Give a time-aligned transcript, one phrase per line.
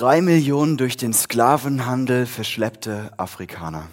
[0.00, 3.86] Drei Millionen durch den Sklavenhandel verschleppte Afrikaner.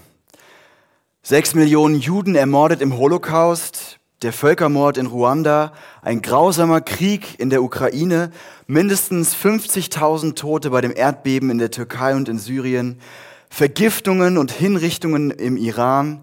[1.21, 7.61] Sechs Millionen Juden ermordet im Holocaust, der Völkermord in Ruanda, ein grausamer Krieg in der
[7.61, 8.31] Ukraine,
[8.67, 13.01] mindestens 50.000 Tote bei dem Erdbeben in der Türkei und in Syrien,
[13.49, 16.21] Vergiftungen und Hinrichtungen im Iran,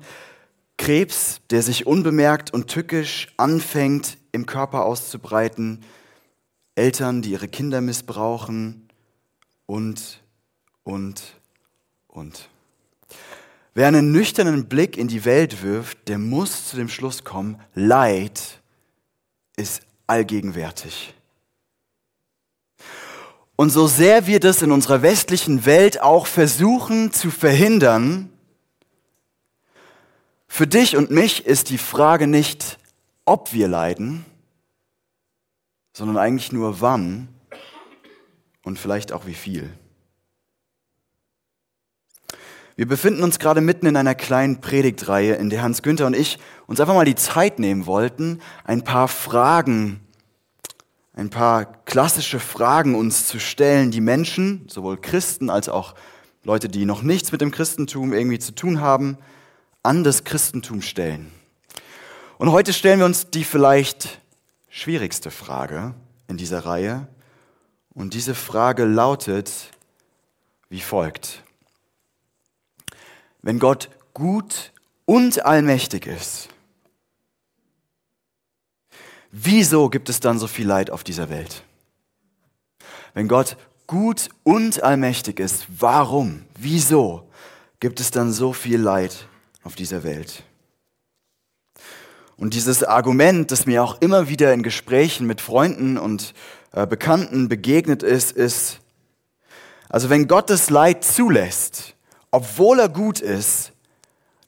[0.78, 5.84] Krebs, der sich unbemerkt und tückisch anfängt im Körper auszubreiten,
[6.74, 8.83] Eltern, die ihre Kinder missbrauchen
[9.66, 10.22] und,
[10.82, 11.22] und,
[12.08, 12.48] und.
[13.74, 18.60] Wer einen nüchternen Blick in die Welt wirft, der muss zu dem Schluss kommen, Leid
[19.56, 21.14] ist allgegenwärtig.
[23.56, 28.30] Und so sehr wir das in unserer westlichen Welt auch versuchen zu verhindern,
[30.46, 32.78] für dich und mich ist die Frage nicht,
[33.24, 34.24] ob wir leiden,
[35.92, 37.33] sondern eigentlich nur wann
[38.64, 39.70] und vielleicht auch wie viel.
[42.76, 46.38] Wir befinden uns gerade mitten in einer kleinen Predigtreihe, in der Hans Günther und ich
[46.66, 50.00] uns einfach mal die Zeit nehmen wollten, ein paar Fragen,
[51.12, 55.94] ein paar klassische Fragen uns zu stellen, die Menschen, sowohl Christen als auch
[56.42, 59.18] Leute, die noch nichts mit dem Christentum irgendwie zu tun haben,
[59.84, 61.30] an das Christentum stellen.
[62.38, 64.20] Und heute stellen wir uns die vielleicht
[64.68, 65.94] schwierigste Frage
[66.26, 67.06] in dieser Reihe.
[67.94, 69.70] Und diese Frage lautet
[70.68, 71.42] wie folgt.
[73.42, 74.72] Wenn Gott gut
[75.04, 76.48] und allmächtig ist,
[79.30, 81.62] wieso gibt es dann so viel Leid auf dieser Welt?
[83.12, 83.56] Wenn Gott
[83.86, 87.28] gut und allmächtig ist, warum, wieso
[87.78, 89.28] gibt es dann so viel Leid
[89.62, 90.42] auf dieser Welt?
[92.36, 96.34] Und dieses Argument, das mir auch immer wieder in Gesprächen mit Freunden und
[96.74, 98.80] Bekannten begegnet ist, ist,
[99.88, 101.94] also wenn Gott das Leid zulässt,
[102.32, 103.72] obwohl er gut ist,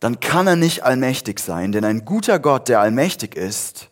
[0.00, 3.90] dann kann er nicht allmächtig sein, denn ein guter Gott, der allmächtig ist,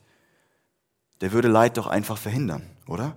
[1.21, 3.15] der würde Leid doch einfach verhindern, oder?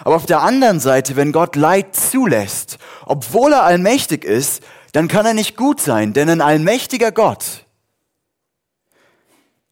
[0.00, 4.62] Aber auf der anderen Seite, wenn Gott Leid zulässt, obwohl er allmächtig ist,
[4.92, 7.64] dann kann er nicht gut sein, denn ein allmächtiger Gott,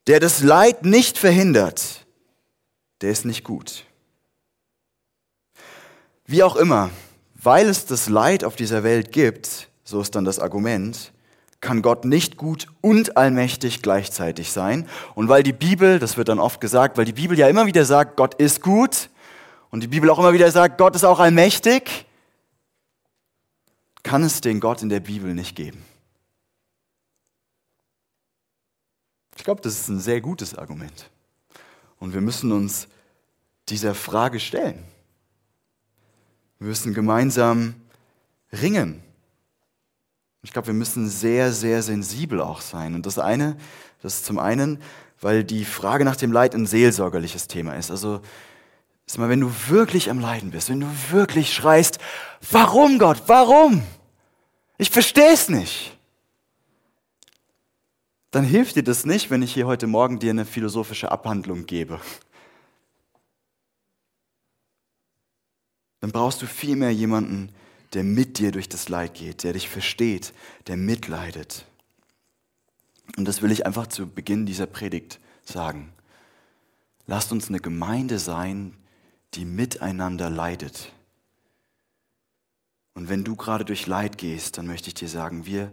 [0.06, 2.06] der das Leid nicht verhindert,
[3.00, 3.84] der ist nicht gut.
[6.32, 6.88] Wie auch immer,
[7.34, 11.12] weil es das Leid auf dieser Welt gibt, so ist dann das Argument,
[11.60, 14.88] kann Gott nicht gut und allmächtig gleichzeitig sein.
[15.14, 17.84] Und weil die Bibel, das wird dann oft gesagt, weil die Bibel ja immer wieder
[17.84, 19.10] sagt, Gott ist gut
[19.70, 22.06] und die Bibel auch immer wieder sagt, Gott ist auch allmächtig,
[24.02, 25.84] kann es den Gott in der Bibel nicht geben.
[29.36, 31.10] Ich glaube, das ist ein sehr gutes Argument.
[31.98, 32.88] Und wir müssen uns
[33.68, 34.82] dieser Frage stellen.
[36.62, 37.74] Wir müssen gemeinsam
[38.52, 39.02] ringen.
[40.42, 42.94] Ich glaube, wir müssen sehr, sehr sensibel auch sein.
[42.94, 43.56] Und das eine,
[44.00, 44.80] das ist zum einen,
[45.20, 47.90] weil die Frage nach dem Leid ein seelsorgerliches Thema ist.
[47.90, 48.20] Also,
[49.08, 51.98] ist mal, wenn du wirklich am Leiden bist, wenn du wirklich schreist,
[52.48, 53.82] warum Gott, warum?
[54.78, 55.98] Ich verstehe es nicht
[58.32, 62.00] dann hilft dir das nicht, wenn ich hier heute Morgen dir eine philosophische Abhandlung gebe.
[66.02, 67.50] Dann brauchst du vielmehr jemanden,
[67.92, 70.34] der mit dir durch das Leid geht, der dich versteht,
[70.66, 71.64] der mitleidet.
[73.16, 75.92] Und das will ich einfach zu Beginn dieser Predigt sagen.
[77.06, 78.74] Lasst uns eine Gemeinde sein,
[79.34, 80.92] die miteinander leidet.
[82.94, 85.70] Und wenn du gerade durch Leid gehst, dann möchte ich dir sagen, wir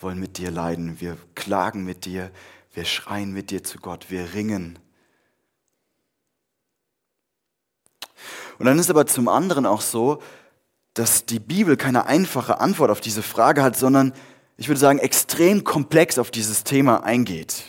[0.00, 1.00] wollen mit dir leiden.
[1.00, 2.32] Wir klagen mit dir.
[2.74, 4.10] Wir schreien mit dir zu Gott.
[4.10, 4.80] Wir ringen.
[8.62, 10.22] Und dann ist aber zum anderen auch so,
[10.94, 14.12] dass die Bibel keine einfache Antwort auf diese Frage hat, sondern
[14.56, 17.64] ich würde sagen, extrem komplex auf dieses Thema eingeht.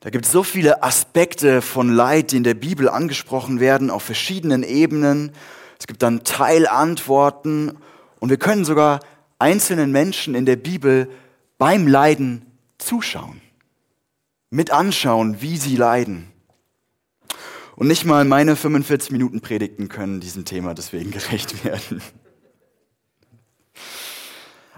[0.00, 4.02] Da gibt es so viele Aspekte von Leid, die in der Bibel angesprochen werden, auf
[4.02, 5.30] verschiedenen Ebenen.
[5.78, 7.78] Es gibt dann Teilantworten
[8.18, 8.98] und wir können sogar
[9.38, 11.08] einzelnen Menschen in der Bibel
[11.58, 12.44] beim Leiden
[12.78, 13.40] zuschauen,
[14.50, 16.32] mit anschauen, wie sie leiden.
[17.78, 22.02] Und nicht mal meine 45 Minuten Predigten können diesem Thema deswegen gerecht werden.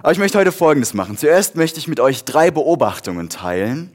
[0.02, 1.16] Aber ich möchte heute Folgendes machen.
[1.16, 3.90] Zuerst möchte ich mit euch drei Beobachtungen teilen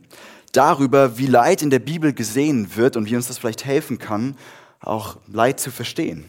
[0.54, 4.38] darüber, wie Leid in der Bibel gesehen wird und wie uns das vielleicht helfen kann,
[4.80, 6.26] auch Leid zu verstehen.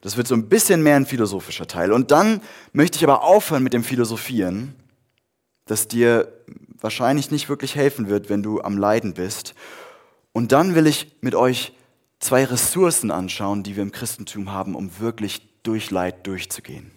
[0.00, 1.92] Das wird so ein bisschen mehr ein philosophischer Teil.
[1.92, 2.40] Und dann
[2.72, 4.74] möchte ich aber aufhören mit dem Philosophieren,
[5.66, 6.32] das dir
[6.80, 9.54] wahrscheinlich nicht wirklich helfen wird, wenn du am Leiden bist.
[10.32, 11.72] Und dann will ich mit euch
[12.20, 16.90] zwei Ressourcen anschauen, die wir im Christentum haben, um wirklich durch Leid durchzugehen.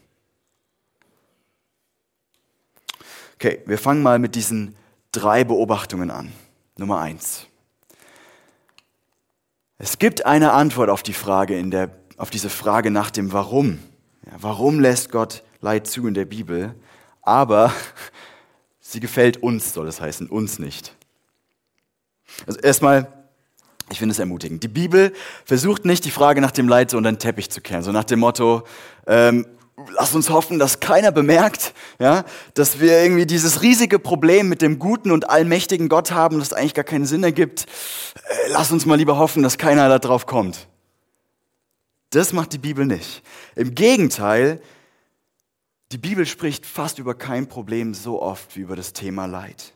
[3.35, 4.75] Okay, wir fangen mal mit diesen
[5.12, 6.31] drei Beobachtungen an.
[6.77, 7.47] Nummer eins.
[9.77, 13.79] Es gibt eine Antwort auf die Frage in der, auf diese Frage nach dem Warum.
[14.25, 16.74] Ja, warum lässt Gott Leid zu in der Bibel?
[17.21, 17.74] Aber
[18.79, 20.95] sie gefällt uns, soll es heißen, uns nicht.
[22.47, 23.12] Also erstmal,
[23.89, 24.63] ich finde es ermutigend.
[24.63, 25.13] Die Bibel
[25.45, 28.06] versucht nicht, die Frage nach dem Leid so unter den Teppich zu kehren, so nach
[28.06, 28.63] dem Motto,
[29.07, 29.45] ähm,
[29.91, 34.80] lass uns hoffen, dass keiner bemerkt, ja, dass wir irgendwie dieses riesige Problem mit dem
[34.80, 37.65] guten und allmächtigen Gott haben, das eigentlich gar keinen Sinn ergibt.
[38.15, 40.68] Äh, lass uns mal lieber hoffen, dass keiner da drauf kommt.
[42.12, 43.24] Das macht die Bibel nicht.
[43.56, 44.62] Im Gegenteil,
[45.91, 49.74] die Bibel spricht fast über kein Problem so oft wie über das Thema Leid.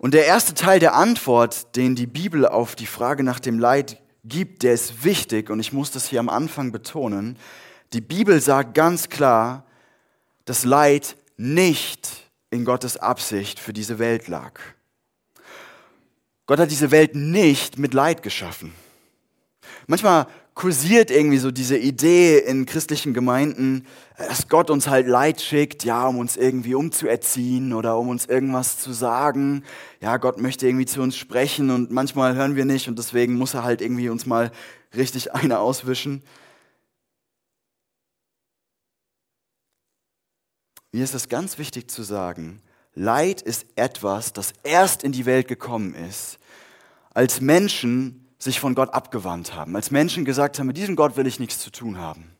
[0.00, 4.00] Und der erste Teil der Antwort, den die Bibel auf die Frage nach dem Leid
[4.24, 7.36] gibt, der ist wichtig und ich muss das hier am Anfang betonen.
[7.92, 9.66] Die Bibel sagt ganz klar,
[10.46, 14.58] dass Leid nicht in Gottes Absicht für diese Welt lag.
[16.46, 18.72] Gott hat diese Welt nicht mit Leid geschaffen.
[19.86, 23.86] Manchmal kursiert irgendwie so diese Idee in christlichen Gemeinden,
[24.18, 28.78] dass Gott uns halt Leid schickt, ja, um uns irgendwie umzuerziehen oder um uns irgendwas
[28.78, 29.64] zu sagen.
[30.00, 33.54] Ja, Gott möchte irgendwie zu uns sprechen und manchmal hören wir nicht und deswegen muss
[33.54, 34.50] er halt irgendwie uns mal
[34.94, 36.22] richtig eine auswischen.
[40.92, 42.60] Mir ist es ganz wichtig zu sagen,
[42.94, 46.38] Leid ist etwas, das erst in die Welt gekommen ist,
[47.14, 51.26] als Menschen sich von Gott abgewandt haben, als Menschen gesagt haben, mit diesem Gott will
[51.26, 52.36] ich nichts zu tun haben.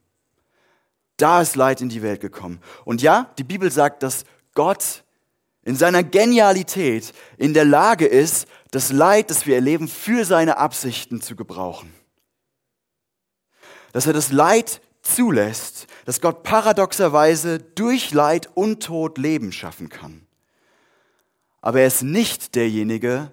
[1.19, 2.61] Da ist Leid in die Welt gekommen.
[2.85, 4.25] Und ja, die Bibel sagt, dass
[4.55, 5.05] Gott
[5.62, 11.20] in seiner Genialität in der Lage ist, das Leid, das wir erleben, für seine Absichten
[11.20, 11.93] zu gebrauchen.
[13.93, 20.26] Dass er das Leid zulässt, dass Gott paradoxerweise durch Leid und Tod Leben schaffen kann.
[21.61, 23.31] Aber er ist nicht derjenige,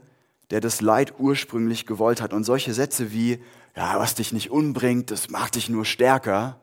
[0.52, 2.34] der das Leid ursprünglich gewollt hat.
[2.34, 3.44] Und solche Sätze wie,
[3.76, 6.60] ja, was dich nicht umbringt, das macht dich nur stärker,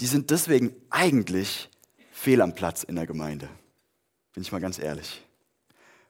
[0.00, 1.70] die sind deswegen eigentlich
[2.10, 3.48] fehl am Platz in der Gemeinde.
[4.34, 5.22] Bin ich mal ganz ehrlich.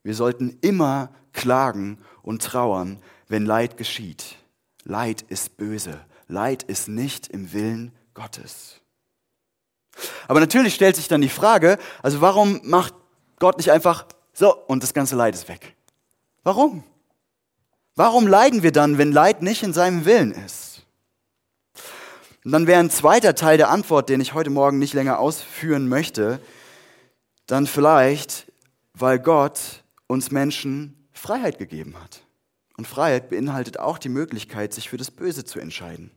[0.03, 4.37] Wir sollten immer klagen und trauern, wenn Leid geschieht.
[4.85, 6.01] Leid ist böse.
[6.29, 8.81] Leid ist nicht im Willen Gottes.
[10.29, 12.95] Aber natürlich stellt sich dann die Frage, also warum macht
[13.39, 15.77] Gott nicht einfach so und das ganze Leid ist weg?
[16.45, 16.85] Warum?
[17.95, 20.83] Warum leiden wir dann, wenn Leid nicht in seinem Willen ist?
[22.45, 25.89] Und dann wäre ein zweiter Teil der Antwort, den ich heute Morgen nicht länger ausführen
[25.89, 26.41] möchte,
[27.47, 28.51] dann vielleicht,
[28.95, 32.23] weil Gott uns Menschen Freiheit gegeben hat.
[32.77, 36.11] Und Freiheit beinhaltet auch die Möglichkeit, sich für das Böse zu entscheiden.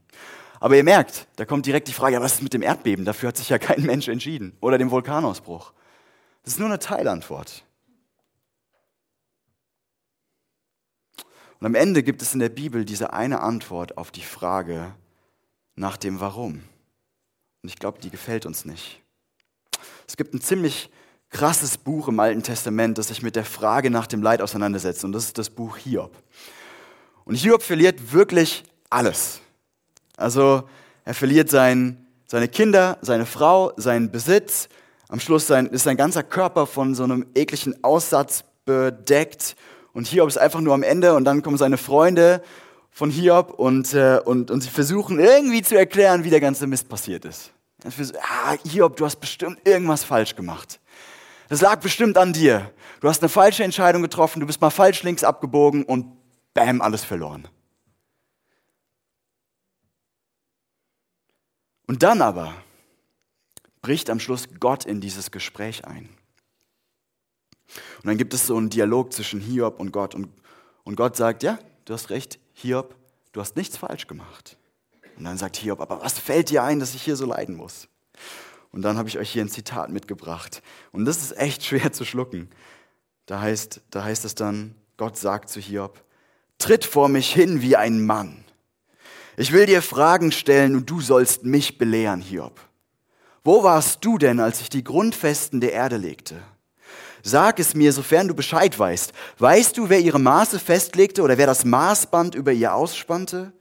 [0.59, 3.05] Aber ihr merkt, da kommt direkt die Frage, was ist mit dem Erdbeben?
[3.05, 4.57] Dafür hat sich ja kein Mensch entschieden.
[4.61, 5.73] Oder dem Vulkanausbruch.
[6.43, 7.63] Das ist nur eine Teilantwort.
[11.59, 14.93] Und am Ende gibt es in der Bibel diese eine Antwort auf die Frage
[15.75, 16.63] nach dem Warum.
[17.63, 19.01] Und ich glaube, die gefällt uns nicht.
[20.07, 20.89] Es gibt ein ziemlich
[21.29, 25.03] krasses Buch im Alten Testament, das sich mit der Frage nach dem Leid auseinandersetzt.
[25.03, 26.11] Und das ist das Buch Hiob.
[27.25, 29.41] Und Hiob verliert wirklich alles.
[30.15, 30.69] Also
[31.03, 34.69] er verliert sein, seine Kinder, seine Frau, seinen Besitz.
[35.07, 39.55] Am Schluss sein, ist sein ganzer Körper von so einem ekligen Aussatz bedeckt
[39.95, 42.43] und Hiob ist einfach nur am Ende und dann kommen seine Freunde
[42.91, 46.89] von Hiob und, äh, und, und sie versuchen irgendwie zu erklären, wie der ganze Mist
[46.89, 47.53] passiert ist.
[48.19, 50.81] Ah, Hiob, du hast bestimmt irgendwas falsch gemacht.
[51.47, 52.71] Das lag bestimmt an dir.
[52.99, 56.07] Du hast eine falsche Entscheidung getroffen, du bist mal falsch links abgebogen und
[56.53, 57.47] bam, alles verloren.
[61.87, 62.53] Und dann aber
[63.81, 66.09] bricht am Schluss Gott in dieses Gespräch ein.
[68.05, 70.13] Und dann gibt es so einen Dialog zwischen Hiob und Gott.
[70.13, 70.29] Und,
[70.83, 72.95] und Gott sagt, ja, du hast recht, Hiob,
[73.31, 74.57] du hast nichts falsch gemacht.
[75.17, 77.87] Und dann sagt Hiob, aber was fällt dir ein, dass ich hier so leiden muss?
[78.69, 80.61] Und dann habe ich euch hier ein Zitat mitgebracht.
[80.91, 82.51] Und das ist echt schwer zu schlucken.
[83.25, 85.99] Da heißt, da heißt es dann, Gott sagt zu Hiob,
[86.59, 88.45] tritt vor mich hin wie ein Mann.
[89.35, 92.59] Ich will dir Fragen stellen und du sollst mich belehren, Hiob.
[93.43, 96.43] Wo warst du denn, als ich die Grundfesten der Erde legte?
[97.27, 99.11] Sag es mir, sofern du Bescheid weißt.
[99.39, 103.51] Weißt du, wer ihre Maße festlegte oder wer das Maßband über ihr ausspannte?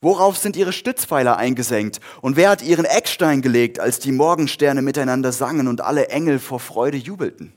[0.00, 2.00] Worauf sind ihre Stützpfeiler eingesenkt?
[2.22, 6.58] Und wer hat ihren Eckstein gelegt, als die Morgensterne miteinander sangen und alle Engel vor
[6.58, 7.52] Freude jubelten?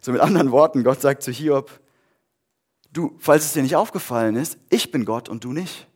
[0.00, 1.80] So mit anderen Worten, Gott sagt zu Hiob,
[2.92, 5.88] du, falls es dir nicht aufgefallen ist, ich bin Gott und du nicht.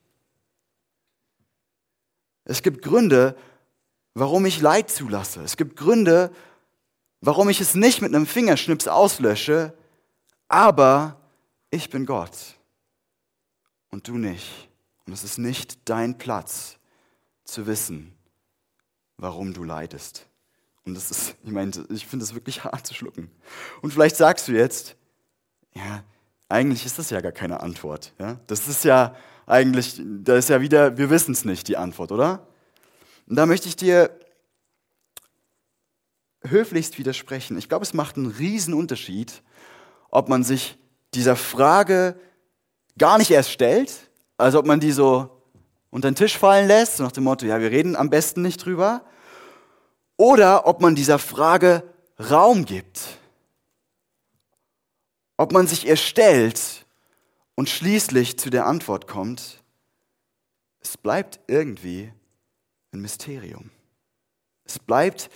[2.45, 3.37] Es gibt Gründe,
[4.15, 5.43] warum ich Leid zulasse.
[5.43, 6.33] Es gibt Gründe,
[7.23, 9.73] warum ich es nicht mit einem Fingerschnips auslösche,
[10.49, 11.17] aber
[11.71, 12.37] ich bin Gott
[13.91, 14.69] und du nicht.
[15.07, 16.79] Und es ist nicht dein Platz
[17.45, 18.13] zu wissen,
[19.17, 20.27] warum du leidest.
[20.85, 23.31] Und das ist, ich meine, ich finde das wirklich hart zu schlucken.
[23.81, 24.97] Und vielleicht sagst du jetzt,
[25.75, 26.03] ja,
[26.49, 28.13] eigentlich ist das ja gar keine Antwort.
[28.19, 28.41] Ja?
[28.49, 29.15] Das ist ja
[29.47, 32.47] eigentlich, da ist ja wieder, wir wissen es nicht, die Antwort, oder?
[33.29, 34.11] Und da möchte ich dir
[36.45, 37.59] höflichst widersprechen.
[37.59, 39.43] Ich glaube, es macht einen riesen Unterschied,
[40.11, 40.79] ob man sich
[41.15, 42.19] dieser Frage
[42.99, 45.43] gar nicht erst stellt, also ob man die so
[45.91, 48.65] unter den Tisch fallen lässt, so nach dem Motto, ja, wir reden am besten nicht
[48.65, 49.05] drüber,
[50.17, 51.83] oder ob man dieser Frage
[52.19, 53.01] Raum gibt,
[55.37, 56.87] ob man sich ihr stellt
[57.55, 59.63] und schließlich zu der Antwort kommt,
[60.81, 62.13] es bleibt irgendwie
[62.93, 63.71] ein Mysterium.
[64.65, 65.31] Es bleibt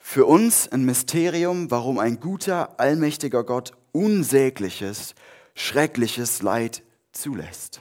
[0.00, 5.14] für uns ein Mysterium, warum ein guter, allmächtiger Gott unsägliches,
[5.54, 7.80] schreckliches Leid zulässt.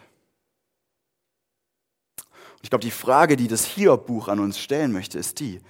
[2.61, 5.61] Ich glaube, die Frage, die das Hiob-Buch an uns stellen möchte, ist die,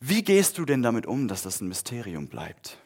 [0.00, 2.78] wie gehst du denn damit um, dass das ein Mysterium bleibt?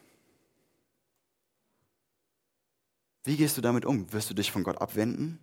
[3.24, 4.10] Wie gehst du damit um?
[4.12, 5.38] Wirst du dich von Gott abwenden?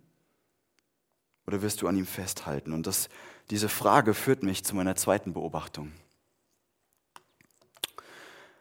[1.46, 2.72] Oder wirst du an ihm festhalten?
[2.72, 3.08] Und das,
[3.50, 5.92] diese Frage führt mich zu meiner zweiten Beobachtung.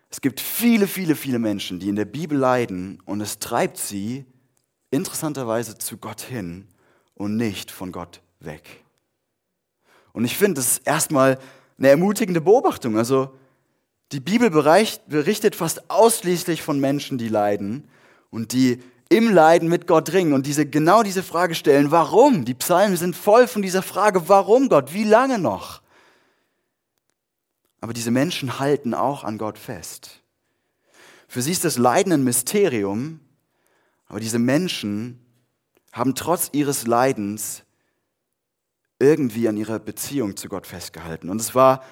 [0.10, 4.26] Es gibt viele, viele, viele Menschen, die in der Bibel leiden und es treibt sie
[4.90, 6.68] interessanterweise zu Gott hin
[7.14, 8.84] und nicht von Gott weg.
[10.12, 11.38] Und ich finde, das ist erstmal
[11.78, 12.98] eine ermutigende Beobachtung.
[12.98, 13.36] Also
[14.12, 17.88] die Bibel berichtet fast ausschließlich von Menschen, die leiden
[18.32, 22.46] und die im Leiden mit Gott ringen und diese, genau diese Frage stellen, warum?
[22.46, 24.94] Die Psalmen sind voll von dieser Frage, warum Gott?
[24.94, 25.82] Wie lange noch?
[27.82, 30.22] Aber diese Menschen halten auch an Gott fest.
[31.28, 33.20] Für sie ist das Leiden ein Mysterium,
[34.08, 35.24] aber diese Menschen
[35.92, 37.64] haben trotz ihres Leidens
[39.00, 41.30] irgendwie an ihrer Beziehung zu Gott festgehalten.
[41.30, 41.84] Und es war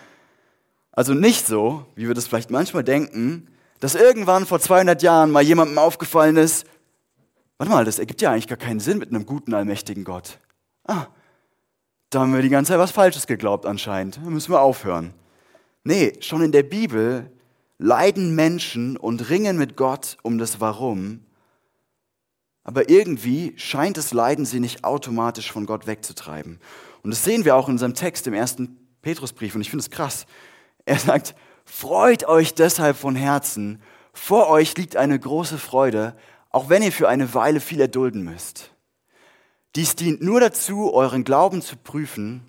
[0.92, 3.48] also nicht so, wie wir das vielleicht manchmal denken,
[3.80, 6.66] dass irgendwann vor 200 Jahren mal jemandem aufgefallen ist,
[7.58, 10.40] warte mal, das ergibt ja eigentlich gar keinen Sinn mit einem guten, allmächtigen Gott.
[10.86, 11.06] Ah,
[12.10, 14.18] da haben wir die ganze Zeit was Falsches geglaubt anscheinend.
[14.18, 15.14] Da müssen wir aufhören.
[15.88, 17.32] Nee, schon in der Bibel
[17.78, 21.24] leiden Menschen und ringen mit Gott um das Warum.
[22.66, 26.60] Aber irgendwie scheint das Leiden sie nicht automatisch von Gott wegzutreiben.
[27.04, 29.56] Und das sehen wir auch in unserem Text im ersten Petrusbrief.
[29.56, 30.26] Und ich finde es krass.
[30.84, 33.82] Er sagt, freut euch deshalb von Herzen.
[34.12, 36.18] Vor euch liegt eine große Freude,
[36.50, 38.74] auch wenn ihr für eine Weile viel erdulden müsst.
[39.78, 42.44] Dies dient nur dazu, euren Glauben zu prüfen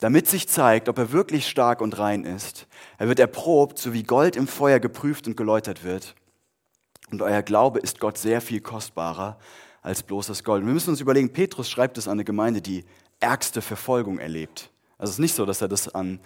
[0.00, 2.66] damit sich zeigt, ob er wirklich stark und rein ist.
[2.98, 6.14] Er wird erprobt, so wie Gold im Feuer geprüft und geläutert wird.
[7.10, 9.38] Und euer Glaube ist Gott sehr viel kostbarer
[9.82, 10.62] als bloßes Gold.
[10.62, 12.84] Und wir müssen uns überlegen, Petrus schreibt es an eine Gemeinde, die
[13.20, 14.70] ärgste Verfolgung erlebt.
[14.98, 16.20] Also es ist nicht so, dass er das an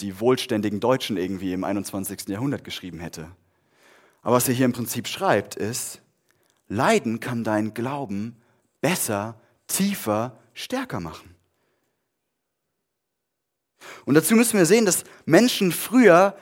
[0.00, 2.28] die wohlständigen Deutschen irgendwie im 21.
[2.28, 3.30] Jahrhundert geschrieben hätte.
[4.22, 6.00] Aber was er hier im Prinzip schreibt, ist,
[6.68, 8.36] Leiden kann deinen Glauben
[8.80, 9.36] besser,
[9.68, 11.35] tiefer, stärker machen.
[14.04, 16.36] Und dazu müssen wir sehen, dass Menschen früher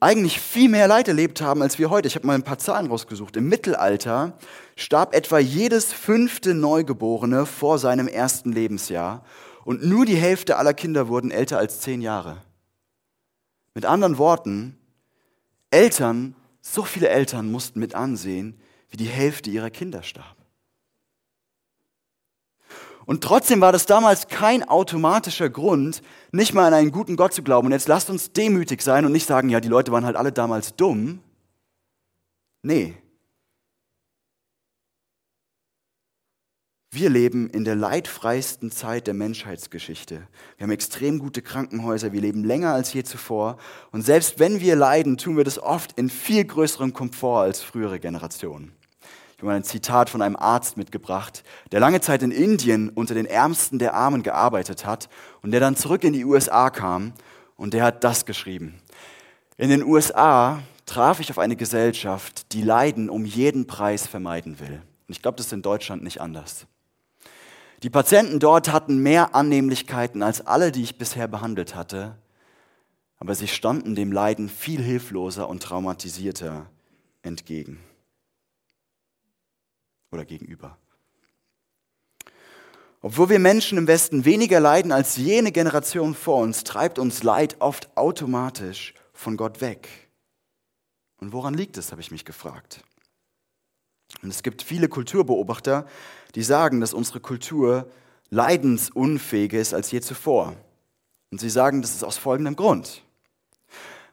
[0.00, 2.08] eigentlich viel mehr Leid erlebt haben als wir heute.
[2.08, 3.36] Ich habe mal ein paar Zahlen rausgesucht.
[3.36, 4.36] Im Mittelalter
[4.76, 9.24] starb etwa jedes fünfte Neugeborene vor seinem ersten Lebensjahr
[9.64, 12.42] und nur die Hälfte aller Kinder wurden älter als zehn Jahre.
[13.74, 14.78] Mit anderen Worten,
[15.70, 20.35] Eltern, so viele Eltern mussten mit ansehen, wie die Hälfte ihrer Kinder starb.
[23.06, 27.42] Und trotzdem war das damals kein automatischer Grund, nicht mal an einen guten Gott zu
[27.42, 27.66] glauben.
[27.66, 30.32] Und jetzt lasst uns demütig sein und nicht sagen, ja, die Leute waren halt alle
[30.32, 31.20] damals dumm.
[32.62, 32.96] Nee.
[36.90, 40.26] Wir leben in der leidfreisten Zeit der Menschheitsgeschichte.
[40.56, 43.58] Wir haben extrem gute Krankenhäuser, wir leben länger als je zuvor.
[43.92, 48.00] Und selbst wenn wir leiden, tun wir das oft in viel größerem Komfort als frühere
[48.00, 48.75] Generationen.
[49.36, 53.12] Ich habe mal ein Zitat von einem Arzt mitgebracht, der lange Zeit in Indien unter
[53.12, 55.10] den Ärmsten der Armen gearbeitet hat
[55.42, 57.12] und der dann zurück in die USA kam
[57.54, 58.80] und der hat das geschrieben.
[59.58, 64.80] In den USA traf ich auf eine Gesellschaft, die Leiden um jeden Preis vermeiden will.
[65.06, 66.66] Und ich glaube, das ist in Deutschland nicht anders.
[67.82, 72.16] Die Patienten dort hatten mehr Annehmlichkeiten als alle, die ich bisher behandelt hatte,
[73.18, 76.70] aber sie standen dem Leiden viel hilfloser und traumatisierter
[77.20, 77.80] entgegen
[80.16, 80.76] oder gegenüber.
[83.02, 87.56] Obwohl wir Menschen im Westen weniger leiden als jene Generation vor uns, treibt uns Leid
[87.60, 89.88] oft automatisch von Gott weg.
[91.18, 92.82] Und woran liegt es, habe ich mich gefragt.
[94.22, 95.86] Und es gibt viele Kulturbeobachter,
[96.34, 97.88] die sagen, dass unsere Kultur
[98.30, 100.56] leidensunfähiger ist als je zuvor.
[101.30, 103.02] Und sie sagen, das ist aus folgendem Grund.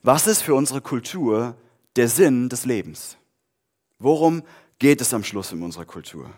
[0.02, 1.56] Was ist für unsere Kultur
[1.96, 3.18] der Sinn des Lebens?
[3.98, 4.44] Worum
[4.80, 6.30] geht es am Schluss in unserer Kultur?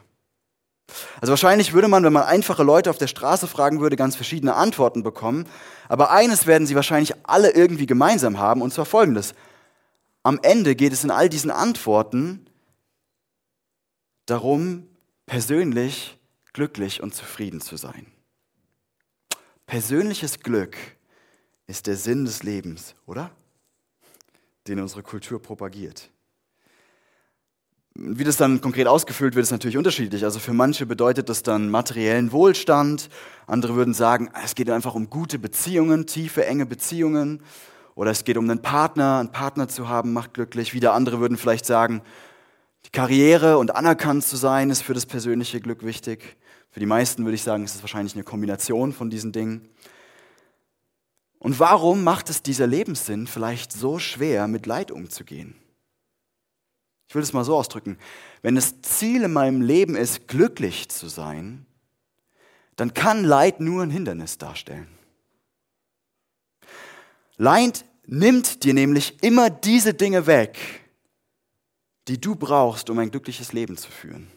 [1.20, 4.56] Also wahrscheinlich würde man, wenn man einfache Leute auf der Straße fragen würde, ganz verschiedene
[4.56, 5.48] Antworten bekommen.
[5.90, 9.34] Aber eines werden sie wahrscheinlich alle irgendwie gemeinsam haben, und zwar folgendes.
[10.24, 12.46] Am Ende geht es in all diesen Antworten
[14.26, 14.88] darum,
[15.26, 16.18] persönlich
[16.54, 18.08] glücklich und zufrieden zu sein.
[19.66, 20.78] Persönliches Glück
[21.68, 23.32] ist der Sinn des Lebens, oder?
[24.68, 26.10] Den unsere Kultur propagiert.
[27.98, 30.26] Wie das dann konkret ausgefüllt wird, ist natürlich unterschiedlich.
[30.26, 33.10] Also für manche bedeutet das dann materiellen Wohlstand.
[33.48, 37.42] Andere würden sagen, es geht einfach um gute Beziehungen, tiefe, enge Beziehungen.
[37.96, 40.74] Oder es geht um einen Partner, einen Partner zu haben, macht glücklich.
[40.74, 42.02] Wieder andere würden vielleicht sagen,
[42.86, 46.36] die Karriere und anerkannt zu sein ist für das persönliche Glück wichtig.
[46.72, 49.70] Für die meisten würde ich sagen, ist es wahrscheinlich eine Kombination von diesen Dingen.
[51.40, 55.56] Und warum macht es dieser Lebenssinn vielleicht so schwer, mit Leid umzugehen?
[57.16, 57.98] Ich will es mal so ausdrücken.
[58.42, 61.66] Wenn das Ziel in meinem Leben ist, glücklich zu sein,
[62.76, 64.90] dann kann Leid nur ein Hindernis darstellen.
[67.38, 70.60] Leid nimmt dir nämlich immer diese Dinge weg,
[72.10, 74.28] die du brauchst, um ein glückliches Leben zu führen.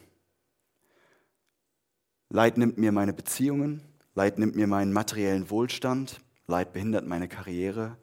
[2.28, 3.82] Leid nimmt mir meine Beziehungen,
[4.14, 7.96] Leid nimmt mir meinen materiellen Wohlstand, Leid behindert meine Karriere,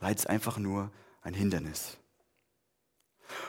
[0.00, 0.90] Leid ist einfach nur
[1.20, 1.98] ein Hindernis.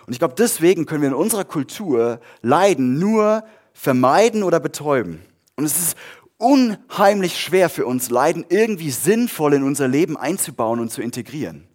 [0.05, 5.21] Und ich glaube, deswegen können wir in unserer Kultur Leiden nur vermeiden oder betäuben.
[5.55, 5.97] Und es ist
[6.37, 11.67] unheimlich schwer für uns, Leiden irgendwie sinnvoll in unser Leben einzubauen und zu integrieren.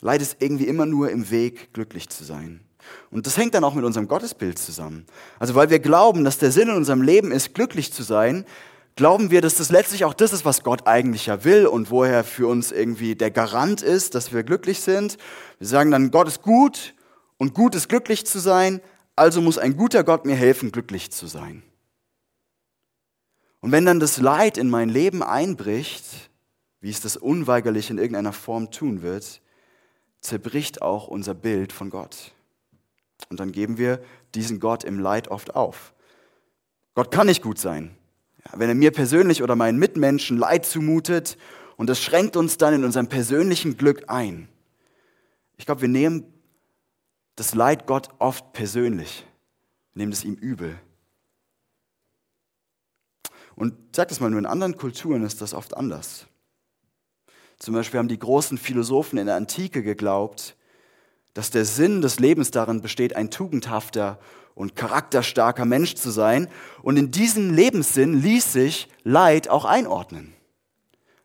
[0.00, 2.60] Leid ist irgendwie immer nur im Weg, glücklich zu sein.
[3.10, 5.06] Und das hängt dann auch mit unserem Gottesbild zusammen.
[5.38, 8.44] Also weil wir glauben, dass der Sinn in unserem Leben ist, glücklich zu sein,
[8.96, 12.04] glauben wir, dass das letztlich auch das ist, was Gott eigentlich ja will und wo
[12.04, 15.16] er für uns irgendwie der Garant ist, dass wir glücklich sind.
[15.58, 16.94] Wir sagen dann, Gott ist gut
[17.38, 18.80] und gut ist glücklich zu sein,
[19.16, 21.62] also muss ein guter Gott mir helfen, glücklich zu sein.
[23.60, 26.30] Und wenn dann das Leid in mein Leben einbricht,
[26.80, 29.40] wie es das unweigerlich in irgendeiner Form tun wird,
[30.20, 32.32] zerbricht auch unser Bild von Gott.
[33.28, 34.02] Und dann geben wir
[34.34, 35.94] diesen Gott im Leid oft auf.
[36.94, 37.96] Gott kann nicht gut sein.
[38.46, 41.36] Ja, wenn er mir persönlich oder meinen Mitmenschen Leid zumutet
[41.76, 44.48] und das schränkt uns dann in unserem persönlichen Glück ein.
[45.56, 46.24] Ich glaube, wir nehmen
[47.36, 49.24] das Leid Gott oft persönlich,
[49.94, 50.78] wir nehmen es ihm übel.
[53.54, 56.26] Und sag das mal, nur in anderen Kulturen ist das oft anders.
[57.58, 60.56] Zum Beispiel haben die großen Philosophen in der Antike geglaubt,
[61.34, 64.18] dass der Sinn des Lebens darin besteht, ein tugendhafter
[64.54, 66.48] und charakterstarker Mensch zu sein.
[66.82, 70.34] Und in diesen Lebenssinn ließ sich Leid auch einordnen.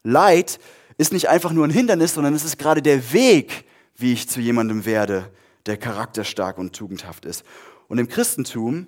[0.03, 0.59] Leid
[0.97, 3.65] ist nicht einfach nur ein Hindernis, sondern es ist gerade der Weg,
[3.95, 5.31] wie ich zu jemandem werde,
[5.65, 7.43] der charakterstark und tugendhaft ist.
[7.87, 8.87] Und im Christentum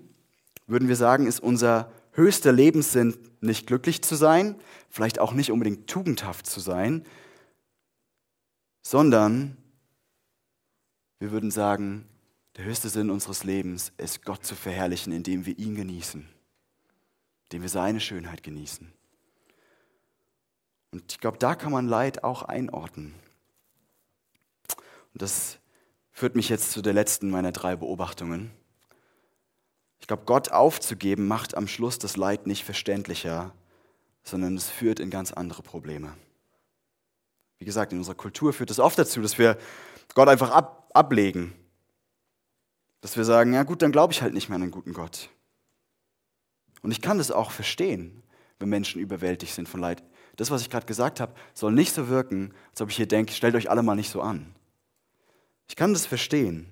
[0.67, 4.55] würden wir sagen, ist unser höchster Lebenssinn nicht glücklich zu sein,
[4.89, 7.05] vielleicht auch nicht unbedingt tugendhaft zu sein,
[8.81, 9.57] sondern
[11.19, 12.07] wir würden sagen,
[12.55, 16.27] der höchste Sinn unseres Lebens ist, Gott zu verherrlichen, indem wir ihn genießen,
[17.45, 18.91] indem wir seine Schönheit genießen.
[20.91, 23.13] Und ich glaube, da kann man Leid auch einordnen.
[25.13, 25.59] Und das
[26.11, 28.51] führt mich jetzt zu der letzten meiner drei Beobachtungen.
[29.99, 33.53] Ich glaube, Gott aufzugeben macht am Schluss das Leid nicht verständlicher,
[34.23, 36.15] sondern es führt in ganz andere Probleme.
[37.57, 39.57] Wie gesagt, in unserer Kultur führt es oft dazu, dass wir
[40.13, 41.53] Gott einfach ab, ablegen.
[43.01, 45.29] Dass wir sagen, ja gut, dann glaube ich halt nicht mehr an einen guten Gott.
[46.81, 48.23] Und ich kann das auch verstehen,
[48.59, 50.03] wenn Menschen überwältigt sind von Leid.
[50.35, 53.33] Das, was ich gerade gesagt habe, soll nicht so wirken, als ob ich hier denke,
[53.33, 54.53] stellt euch alle mal nicht so an.
[55.67, 56.71] Ich kann das verstehen.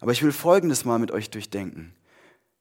[0.00, 1.94] Aber ich will Folgendes mal mit euch durchdenken.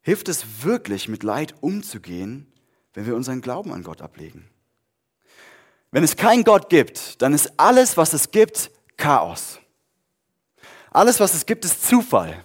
[0.02, 2.52] Hilft es wirklich, mit Leid umzugehen,
[2.94, 4.50] wenn wir unseren Glauben an Gott ablegen?
[5.92, 9.61] Wenn es keinen Gott gibt, dann ist alles, was es gibt, Chaos.
[10.92, 12.44] Alles, was es gibt, ist Zufall.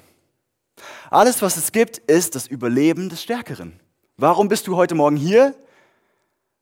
[1.10, 3.78] Alles, was es gibt, ist das Überleben des Stärkeren.
[4.16, 5.54] Warum bist du heute Morgen hier?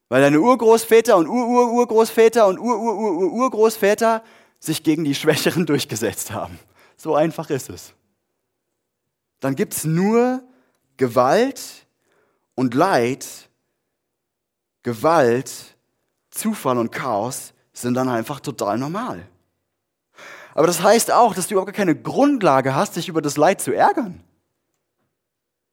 [0.09, 4.25] Weil deine Urgroßväter und Ur-Ur-Urgroßväter und Ur-Ur-Ur-Urgroßväter
[4.61, 6.59] sich gegen die Schwächeren durchgesetzt haben.
[6.97, 7.93] So einfach ist es.
[9.41, 10.43] Dann gibt es nur
[10.97, 11.87] Gewalt
[12.55, 13.27] und Leid.
[14.83, 15.77] Gewalt,
[16.31, 19.29] Zufall und Chaos sind dann einfach total normal.
[20.55, 23.73] Aber das heißt auch, dass du überhaupt keine Grundlage hast, dich über das Leid zu
[23.73, 24.23] ärgern.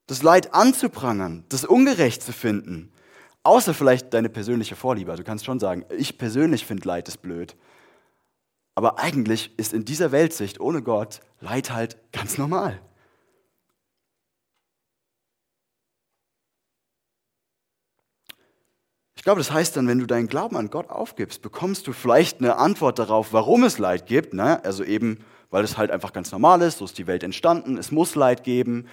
[0.08, 2.92] Das Leid anzuprangern, das ungerecht zu finden.
[3.44, 5.16] Außer vielleicht deine persönliche Vorliebe.
[5.16, 7.56] Du kannst schon sagen, ich persönlich finde Leid ist blöd.
[8.76, 12.80] Aber eigentlich ist in dieser Weltsicht ohne Gott Leid halt ganz normal.
[19.22, 22.40] Ich glaube, das heißt dann, wenn du deinen Glauben an Gott aufgibst, bekommst du vielleicht
[22.40, 24.34] eine Antwort darauf, warum es Leid gibt.
[24.34, 24.66] Ne?
[24.66, 25.20] Also eben,
[25.52, 28.44] weil es halt einfach ganz normal ist, so ist die Welt entstanden, es muss Leid
[28.44, 28.88] geben,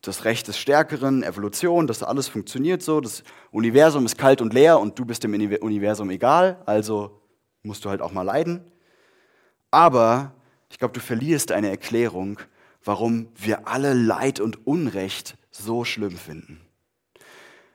[0.00, 4.80] das Recht des Stärkeren, Evolution, das alles funktioniert so, das Universum ist kalt und leer
[4.80, 7.22] und du bist dem Universum egal, also
[7.62, 8.64] musst du halt auch mal leiden.
[9.70, 10.32] Aber
[10.68, 12.40] ich glaube, du verlierst eine Erklärung,
[12.82, 16.60] warum wir alle Leid und Unrecht so schlimm finden.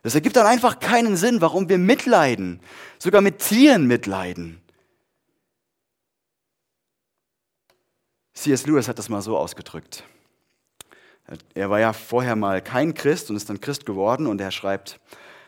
[0.05, 2.59] Das ergibt dann einfach keinen Sinn, warum wir mitleiden,
[2.99, 4.61] sogar mit Tieren mitleiden.
[8.35, 8.67] C.S.
[8.67, 10.03] Lewis hat das mal so ausgedrückt.
[11.55, 14.99] Er war ja vorher mal kein Christ und ist dann Christ geworden und er schreibt,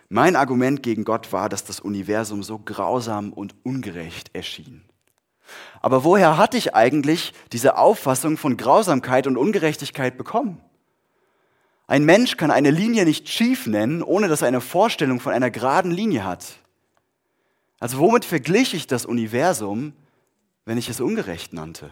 [0.10, 4.82] mein Argument gegen Gott war, dass das Universum so grausam und ungerecht erschien.
[5.82, 10.60] Aber woher hatte ich eigentlich diese Auffassung von Grausamkeit und Ungerechtigkeit bekommen?
[11.88, 15.50] Ein Mensch kann eine Linie nicht schief nennen, ohne dass er eine Vorstellung von einer
[15.50, 16.58] geraden Linie hat.
[17.80, 19.94] Also womit verglich ich das Universum,
[20.66, 21.90] wenn ich es ungerecht nannte?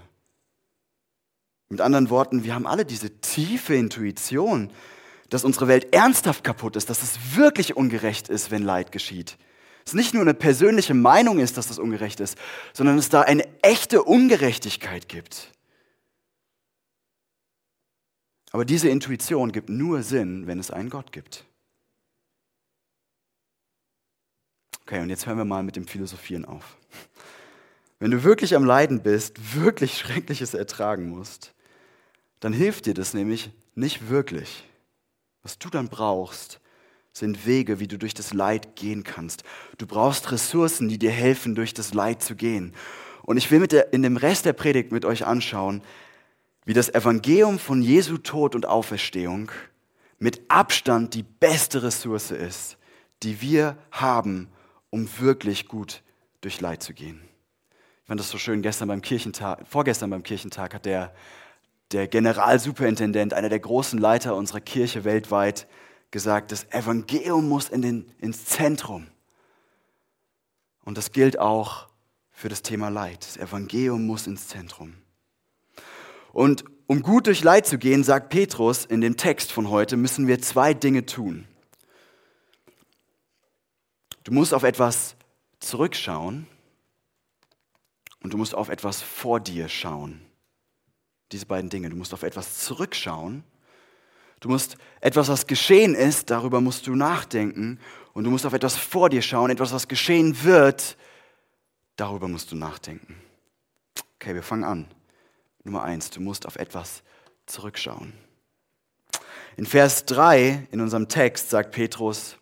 [1.69, 4.69] Mit anderen Worten, wir haben alle diese tiefe Intuition,
[5.29, 9.37] dass unsere Welt ernsthaft kaputt ist, dass es wirklich ungerecht ist, wenn Leid geschieht.
[9.85, 12.37] Es nicht nur eine persönliche Meinung ist, dass das ungerecht ist,
[12.73, 15.54] sondern es da eine echte Ungerechtigkeit gibt.
[18.55, 21.43] Aber diese Intuition gibt nur Sinn, wenn es einen Gott gibt.
[24.83, 26.77] Okay, und jetzt hören wir mal mit dem Philosophieren auf.
[27.99, 31.53] Wenn du wirklich am Leiden bist, wirklich Schreckliches ertragen musst,
[32.39, 34.63] dann hilft dir das nämlich nicht wirklich.
[35.43, 36.61] Was du dann brauchst,
[37.11, 39.43] sind Wege, wie du durch das Leid gehen kannst.
[39.77, 42.73] Du brauchst Ressourcen, die dir helfen, durch das Leid zu gehen.
[43.23, 45.81] Und ich will der, in dem Rest der Predigt mit euch anschauen,
[46.65, 49.51] wie das Evangelium von Jesu Tod und Auferstehung
[50.17, 52.77] mit Abstand die beste Ressource ist,
[53.23, 54.49] die wir haben,
[54.89, 56.01] um wirklich gut
[56.41, 57.21] durch Leid zu gehen.
[58.01, 61.13] Ich fand das so schön, gestern beim Kirchentag, vorgestern beim Kirchentag hat der,
[61.91, 65.67] der Generalsuperintendent, einer der großen Leiter unserer Kirche weltweit,
[66.11, 69.07] gesagt, das Evangelium muss in den, ins Zentrum.
[70.83, 71.89] Und das gilt auch
[72.31, 73.25] für das Thema Leid.
[73.25, 74.93] Das Evangelium muss ins Zentrum.
[76.35, 80.27] Und um gut durch Leid zu gehen, sagt Petrus in dem Text von heute, müssen
[80.27, 81.47] wir zwei Dinge tun.
[84.25, 85.15] Du musst auf etwas
[85.59, 86.45] zurückschauen
[88.21, 90.19] und du musst auf etwas vor dir schauen.
[91.31, 91.89] Diese beiden Dinge.
[91.89, 93.45] Du musst auf etwas zurückschauen.
[94.41, 97.79] Du musst etwas, was geschehen ist, darüber musst du nachdenken.
[98.11, 100.97] Und du musst auf etwas vor dir schauen, etwas, was geschehen wird,
[101.95, 103.15] darüber musst du nachdenken.
[104.17, 104.94] Okay, wir fangen an.
[105.65, 107.03] Nummer eins, du musst auf etwas
[107.47, 108.13] zurückschauen.
[109.57, 112.37] In Vers 3 in unserem Text sagt Petrus,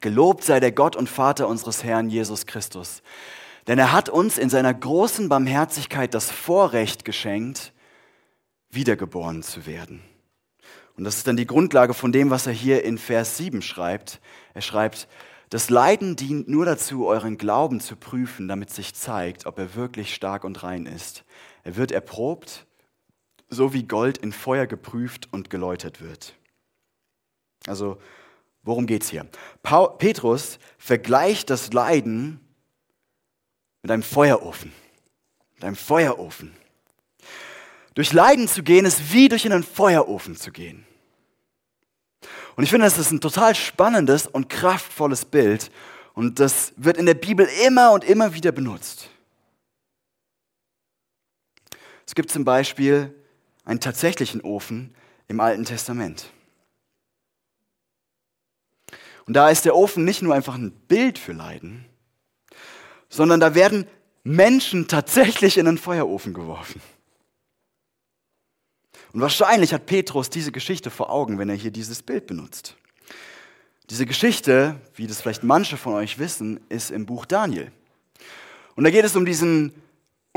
[0.00, 3.02] Gelobt sei der Gott und Vater unseres Herrn Jesus Christus,
[3.66, 7.72] denn er hat uns in seiner großen Barmherzigkeit das Vorrecht geschenkt,
[8.70, 10.02] wiedergeboren zu werden.
[10.96, 14.20] Und das ist dann die Grundlage von dem, was er hier in Vers 7 schreibt.
[14.54, 15.08] Er schreibt,
[15.50, 20.14] das Leiden dient nur dazu, euren Glauben zu prüfen, damit sich zeigt, ob er wirklich
[20.14, 21.24] stark und rein ist.
[21.64, 22.66] Er wird erprobt,
[23.48, 26.34] so wie Gold in Feuer geprüft und geläutert wird.
[27.66, 28.00] Also,
[28.62, 29.26] worum geht es hier?
[29.62, 32.40] Petrus vergleicht das Leiden
[33.82, 34.72] mit einem Feuerofen.
[35.54, 36.54] Mit einem Feuerofen.
[37.94, 40.86] Durch Leiden zu gehen, ist wie durch einen Feuerofen zu gehen.
[42.54, 45.70] Und ich finde, das ist ein total spannendes und kraftvolles Bild.
[46.14, 49.10] Und das wird in der Bibel immer und immer wieder benutzt.
[52.08, 53.14] Es gibt zum Beispiel
[53.66, 54.94] einen tatsächlichen Ofen
[55.26, 56.30] im Alten Testament.
[59.26, 61.84] Und da ist der Ofen nicht nur einfach ein Bild für Leiden,
[63.10, 63.86] sondern da werden
[64.24, 66.80] Menschen tatsächlich in einen Feuerofen geworfen.
[69.12, 72.78] Und wahrscheinlich hat Petrus diese Geschichte vor Augen, wenn er hier dieses Bild benutzt.
[73.90, 77.70] Diese Geschichte, wie das vielleicht manche von euch wissen, ist im Buch Daniel.
[78.76, 79.74] Und da geht es um diesen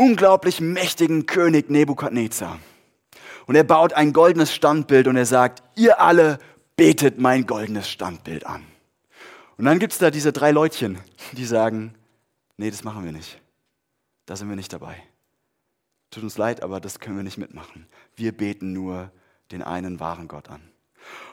[0.02, 2.60] unglaublich mächtigen König Nebukadnezar.
[3.46, 6.40] Und er baut ein goldenes Standbild und er sagt, ihr alle
[6.76, 8.64] betet mein goldenes Standbild an.
[9.58, 10.98] Und dann gibt es da diese drei Leutchen,
[11.34, 11.94] die sagen,
[12.58, 13.40] nee, das machen wir nicht.
[14.26, 14.96] Da sind wir nicht dabei.
[16.10, 17.86] Tut uns leid, aber das können wir nicht mitmachen.
[18.16, 19.12] Wir beten nur
[19.52, 20.62] den einen wahren Gott an.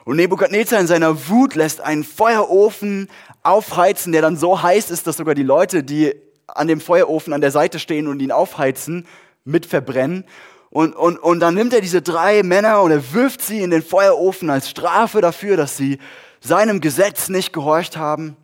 [0.05, 3.09] Und Nebukadnezar in seiner Wut lässt einen Feuerofen
[3.41, 6.13] aufheizen, der dann so heiß ist, dass sogar die Leute, die
[6.55, 9.07] an dem Feuerofen an der Seite stehen und ihn aufheizen,
[9.45, 10.25] mit verbrennen.
[10.69, 13.81] Und, und, und dann nimmt er diese drei Männer und er wirft sie in den
[13.81, 15.97] Feuerofen als Strafe dafür, dass sie
[16.41, 18.37] seinem Gesetz nicht gehorcht haben.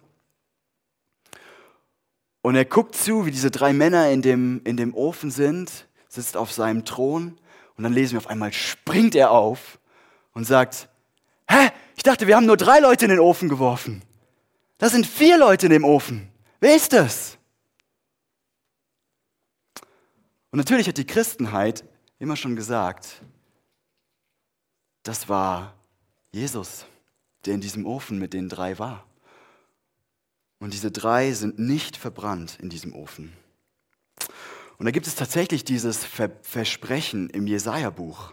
[2.41, 6.37] Und er guckt zu, wie diese drei Männer in dem, in dem Ofen sind, sitzt
[6.37, 7.37] auf seinem Thron
[7.77, 9.79] und dann lesen wir auf einmal, springt er auf
[10.33, 10.87] und sagt,
[11.49, 14.03] hä, ich dachte, wir haben nur drei Leute in den Ofen geworfen.
[14.77, 16.29] Da sind vier Leute in dem Ofen.
[16.59, 17.34] Wer ist das?
[20.55, 21.83] Und natürlich hat die Christenheit
[22.17, 23.21] immer schon gesagt,
[25.03, 25.73] das war
[26.31, 26.85] Jesus,
[27.43, 29.05] der in diesem Ofen mit den drei war.
[30.59, 33.33] Und diese drei sind nicht verbrannt in diesem Ofen.
[34.77, 38.31] Und da gibt es tatsächlich dieses Versprechen im Jesaja-Buch.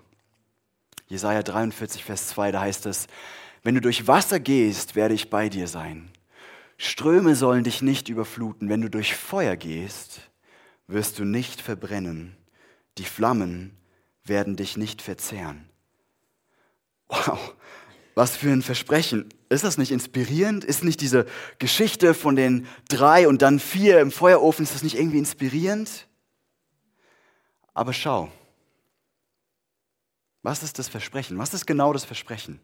[1.08, 3.08] Jesaja 43, Vers 2, da heißt es:
[3.64, 6.08] Wenn du durch Wasser gehst, werde ich bei dir sein.
[6.76, 8.68] Ströme sollen dich nicht überfluten.
[8.68, 10.30] Wenn du durch Feuer gehst,
[10.92, 12.36] wirst du nicht verbrennen.
[12.98, 13.76] Die Flammen
[14.24, 15.68] werden dich nicht verzehren.
[17.08, 17.54] Wow,
[18.14, 19.28] was für ein Versprechen.
[19.48, 20.64] Ist das nicht inspirierend?
[20.64, 21.26] Ist nicht diese
[21.58, 26.08] Geschichte von den drei und dann vier im Feuerofen, ist das nicht irgendwie inspirierend?
[27.74, 28.30] Aber schau,
[30.42, 31.38] was ist das Versprechen?
[31.38, 32.60] Was ist genau das Versprechen?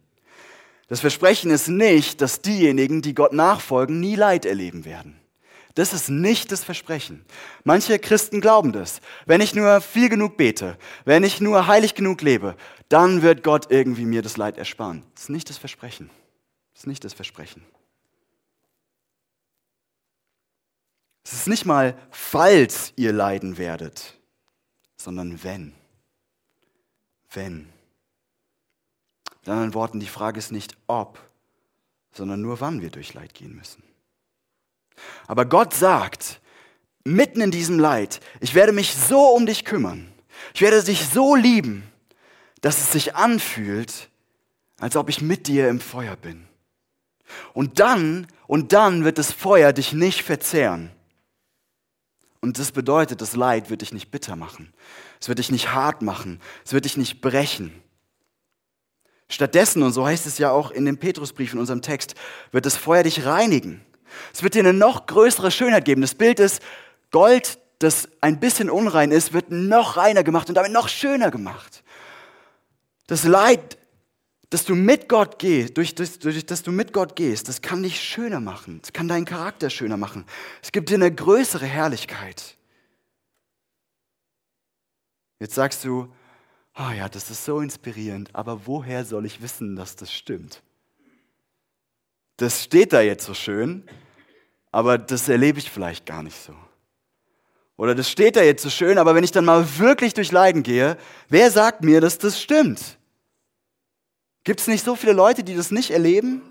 [0.89, 5.21] Das Versprechen ist nicht, dass diejenigen, die Gott nachfolgen, nie Leid erleben werden.
[5.75, 7.25] Das ist nicht das Versprechen.
[7.65, 9.01] Manche Christen glauben das.
[9.27, 12.57] Wenn ich nur viel genug bete, wenn ich nur heilig genug lebe,
[12.89, 15.05] dann wird Gott irgendwie mir das Leid ersparen.
[15.15, 16.11] Das ist nicht das Versprechen.
[16.73, 17.65] Das ist nicht das Versprechen.
[21.25, 24.19] Es ist nicht mal, falls ihr leiden werdet,
[24.97, 25.75] sondern wenn.
[27.31, 27.69] Wenn.
[29.41, 31.19] Mit anderen Worten, die Frage ist nicht ob,
[32.13, 33.83] sondern nur wann wir durch Leid gehen müssen.
[35.27, 36.41] Aber Gott sagt,
[37.05, 40.13] mitten in diesem Leid, ich werde mich so um dich kümmern.
[40.55, 41.83] Ich werde dich so lieben,
[42.61, 44.09] dass es sich anfühlt,
[44.79, 46.47] als ob ich mit dir im Feuer bin.
[47.53, 50.91] Und dann, und dann wird das Feuer dich nicht verzehren.
[52.41, 54.73] Und das bedeutet, das Leid wird dich nicht bitter machen.
[55.21, 56.41] Es wird dich nicht hart machen.
[56.65, 57.83] Es wird dich nicht brechen.
[59.29, 62.15] Stattdessen, und so heißt es ja auch in dem Petrusbrief in unserem Text,
[62.53, 63.85] wird das Feuer dich reinigen.
[64.33, 66.01] Es wird dir eine noch größere Schönheit geben.
[66.01, 66.63] Das Bild ist,
[67.11, 71.83] Gold, das ein bisschen unrein ist, wird noch reiner gemacht und damit noch schöner gemacht.
[73.07, 73.79] Das Leid,
[74.51, 77.83] dass du mit Gott gehst, durch, durch, durch dass du mit Gott gehst, das kann
[77.83, 78.81] dich schöner machen.
[78.81, 80.25] Das kann deinen Charakter schöner machen.
[80.63, 82.57] Es gibt dir eine größere Herrlichkeit.
[85.39, 86.09] Jetzt sagst du,
[86.77, 90.63] oh ja, das ist so inspirierend, aber woher soll ich wissen, dass das stimmt?
[92.39, 93.85] Das steht da jetzt so schön,
[94.73, 96.55] aber das erlebe ich vielleicht gar nicht so.
[97.77, 100.63] Oder das steht da jetzt so schön, aber wenn ich dann mal wirklich durch Leiden
[100.63, 100.97] gehe,
[101.29, 102.99] wer sagt mir, dass das stimmt?
[104.45, 106.43] Gibt es nicht so viele Leute, die das nicht erleben?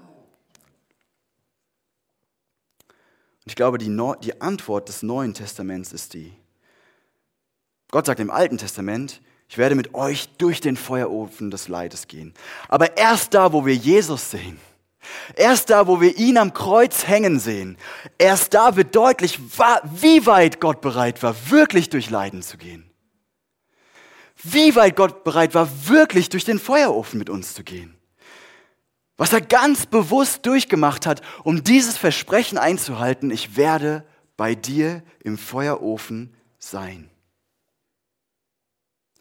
[2.90, 6.34] Und ich glaube, die, Neu die Antwort des Neuen Testaments ist die.
[7.92, 12.34] Gott sagt im Alten Testament, ich werde mit euch durch den Feuerofen des Leides gehen.
[12.68, 14.60] Aber erst da, wo wir Jesus sehen,
[15.36, 17.78] Erst da, wo wir ihn am Kreuz hängen sehen,
[18.18, 22.90] erst da wird deutlich, wie weit Gott bereit war, wirklich durch Leiden zu gehen.
[24.44, 27.96] Wie weit Gott bereit war, wirklich durch den Feuerofen mit uns zu gehen.
[29.18, 34.06] Was er ganz bewusst durchgemacht hat, um dieses Versprechen einzuhalten, ich werde
[34.38, 37.10] bei dir im Feuerofen sein.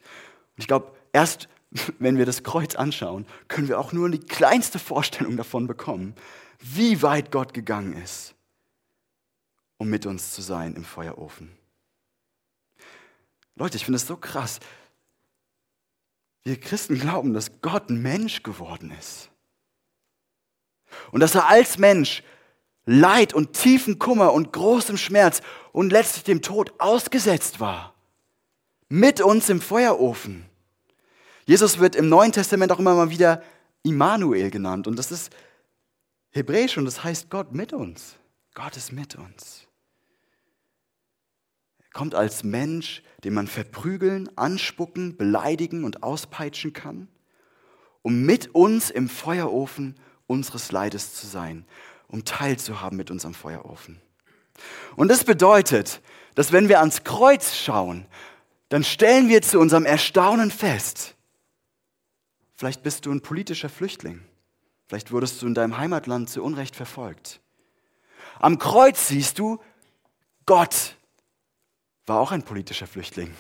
[0.03, 1.49] Und ich glaube, erst
[1.99, 6.15] wenn wir das Kreuz anschauen, können wir auch nur die kleinste Vorstellung davon bekommen,
[6.61, 8.35] wie weit Gott gegangen ist,
[9.79, 11.51] um mit uns zu sein im Feuerofen.
[13.57, 14.61] Leute, ich finde es so krass.
[16.45, 19.31] Wir Christen glauben, dass Gott Mensch geworden ist.
[21.11, 22.23] Und dass er als Mensch
[22.85, 27.95] Leid und tiefen Kummer und großem Schmerz und letztlich dem Tod ausgesetzt war.
[28.89, 30.45] Mit uns im Feuerofen.
[31.47, 33.43] Jesus wird im Neuen Testament auch immer mal wieder
[33.83, 34.87] Immanuel genannt.
[34.87, 35.33] Und das ist,
[36.31, 38.17] hebräisch und das heißt Gott mit uns.
[38.55, 39.67] Gott ist mit uns.
[41.79, 47.09] Er kommt als Mensch, den man verprügeln, anspucken, beleidigen und auspeitschen kann,
[48.03, 51.65] um mit uns im Feuerofen unseres Leides zu sein,
[52.09, 54.01] um teilzuhaben mit uns am Feuerofen.
[54.97, 56.01] Und das bedeutet,
[56.35, 58.07] dass wenn wir ans Kreuz schauen,
[58.69, 61.16] dann stellen wir zu unserem Erstaunen fest,
[62.57, 64.23] vielleicht bist du ein politischer Flüchtling,
[64.89, 67.41] vielleicht wurdest du in deinem Heimatland zu Unrecht verfolgt.
[68.39, 69.61] Am Kreuz siehst du,
[70.45, 70.97] Gott
[72.07, 73.35] war auch ein politischer Flüchtling,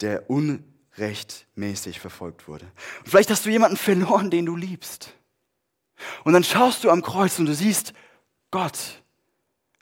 [0.00, 2.70] der unrechtmäßig verfolgt wurde.
[3.00, 5.14] Und vielleicht hast du jemanden verloren, den du liebst.
[6.24, 7.92] Und dann schaust du am Kreuz und du siehst,
[8.50, 9.02] Gott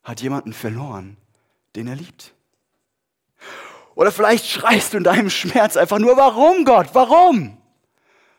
[0.03, 1.17] hat jemanden verloren,
[1.75, 2.36] den er liebt.
[3.97, 7.57] Oder vielleicht schreist du in deinem Schmerz einfach nur, warum Gott, warum?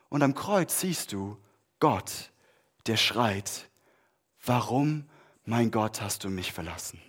[0.07, 1.35] Und am Kreuz siehst du
[1.79, 2.31] Gott,
[2.85, 3.67] der schreit,
[4.45, 5.09] warum,
[5.45, 7.01] mein Gott, hast du mich verlassen?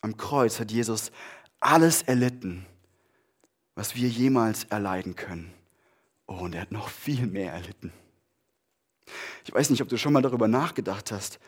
[0.00, 1.12] Am Kreuz hat Jesus
[1.60, 2.66] alles erlitten,
[3.76, 5.54] was wir jemals erleiden können.
[6.26, 7.92] Oh, und er hat noch viel mehr erlitten.
[9.44, 11.38] Ich weiß nicht, ob du schon mal darüber nachgedacht hast,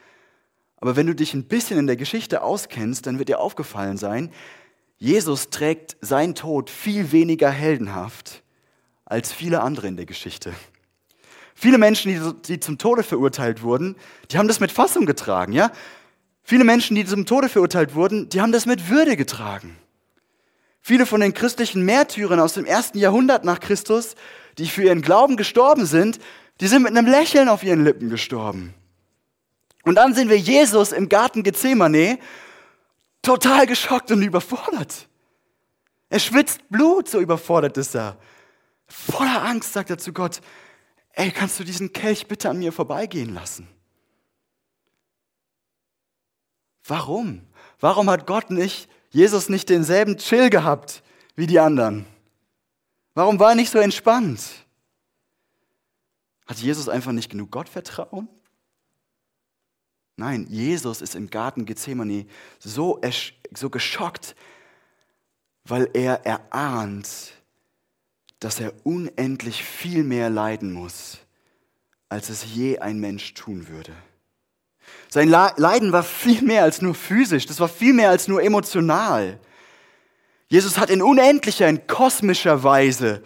[0.80, 4.32] aber wenn du dich ein bisschen in der Geschichte auskennst, dann wird dir aufgefallen sein,
[4.96, 8.42] Jesus trägt seinen Tod viel weniger heldenhaft
[9.04, 10.52] als viele andere in der Geschichte.
[11.54, 13.96] Viele Menschen, die, die zum Tode verurteilt wurden,
[14.30, 15.70] die haben das mit Fassung getragen, ja?
[16.42, 19.76] Viele Menschen, die zum Tode verurteilt wurden, die haben das mit Würde getragen.
[20.80, 24.14] Viele von den christlichen Märtyrern aus dem ersten Jahrhundert nach Christus,
[24.58, 26.18] die für ihren Glauben gestorben sind,
[26.60, 28.74] die sind mit einem Lächeln auf ihren Lippen gestorben.
[29.84, 32.18] Und dann sehen wir Jesus im Garten Gethsemane
[33.22, 35.08] total geschockt und überfordert.
[36.08, 38.18] Er schwitzt Blut, so überfordert ist er.
[38.86, 40.40] Voller Angst sagt er zu Gott,
[41.12, 43.68] ey, kannst du diesen Kelch bitte an mir vorbeigehen lassen?
[46.84, 47.46] Warum?
[47.78, 51.02] Warum hat Gott nicht, Jesus nicht denselben Chill gehabt
[51.36, 52.04] wie die anderen?
[53.14, 54.42] Warum war er nicht so entspannt?
[56.46, 58.28] Hat Jesus einfach nicht genug Gottvertrauen?
[60.20, 62.26] Nein, Jesus ist im Garten Gethsemane
[62.58, 63.00] so,
[63.54, 64.36] so geschockt,
[65.64, 67.32] weil er erahnt,
[68.38, 71.20] dass er unendlich viel mehr leiden muss,
[72.10, 73.94] als es je ein Mensch tun würde.
[75.08, 79.40] Sein Leiden war viel mehr als nur physisch, das war viel mehr als nur emotional.
[80.48, 83.22] Jesus hat in unendlicher, in kosmischer Weise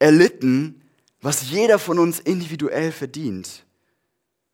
[0.00, 0.82] erlitten,
[1.20, 3.64] was jeder von uns individuell verdient,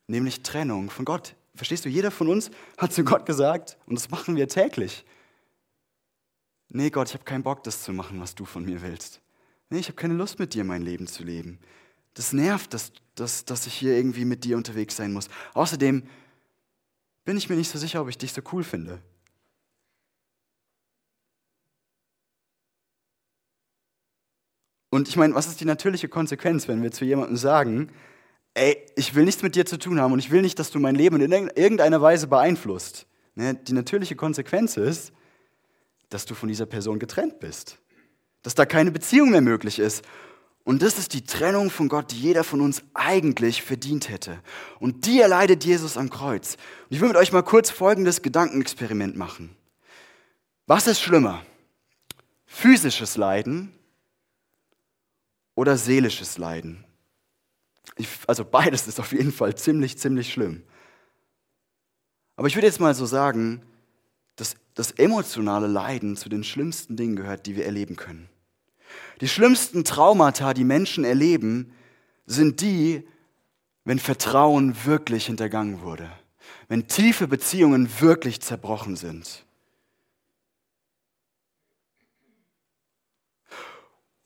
[0.08, 1.36] nämlich Trennung von Gott.
[1.60, 5.04] Verstehst du, jeder von uns hat zu Gott gesagt, und das machen wir täglich,
[6.70, 9.20] nee Gott, ich habe keinen Bock, das zu machen, was du von mir willst.
[9.68, 11.58] Nee, ich habe keine Lust mit dir mein Leben zu leben.
[12.14, 15.28] Das nervt, dass, dass, dass ich hier irgendwie mit dir unterwegs sein muss.
[15.52, 16.02] Außerdem
[17.26, 19.02] bin ich mir nicht so sicher, ob ich dich so cool finde.
[24.88, 27.92] Und ich meine, was ist die natürliche Konsequenz, wenn wir zu jemandem sagen,
[28.54, 30.78] ey, ich will nichts mit dir zu tun haben und ich will nicht, dass du
[30.78, 33.06] mein Leben in irgendeiner Weise beeinflusst.
[33.34, 33.54] Ne?
[33.54, 35.12] Die natürliche Konsequenz ist,
[36.08, 37.78] dass du von dieser Person getrennt bist.
[38.42, 40.04] Dass da keine Beziehung mehr möglich ist.
[40.64, 44.40] Und das ist die Trennung von Gott, die jeder von uns eigentlich verdient hätte.
[44.78, 46.56] Und die erleidet Jesus am Kreuz.
[46.88, 49.56] Und ich will mit euch mal kurz folgendes Gedankenexperiment machen.
[50.66, 51.44] Was ist schlimmer?
[52.46, 53.72] Physisches Leiden
[55.54, 56.84] oder seelisches Leiden.
[57.96, 60.62] Ich, also beides ist auf jeden Fall ziemlich, ziemlich schlimm.
[62.36, 63.62] Aber ich würde jetzt mal so sagen,
[64.36, 68.28] dass das emotionale Leiden zu den schlimmsten Dingen gehört, die wir erleben können.
[69.20, 71.72] Die schlimmsten Traumata, die Menschen erleben,
[72.24, 73.06] sind die,
[73.84, 76.10] wenn Vertrauen wirklich hintergangen wurde,
[76.68, 79.44] wenn tiefe Beziehungen wirklich zerbrochen sind.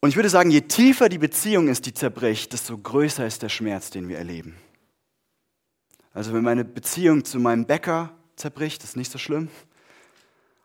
[0.04, 3.48] Und ich würde sagen, je tiefer die Beziehung ist, die zerbricht, desto größer ist der
[3.48, 4.54] Schmerz, den wir erleben.
[6.12, 9.48] Also wenn meine Beziehung zu meinem Bäcker zerbricht, ist nicht so schlimm.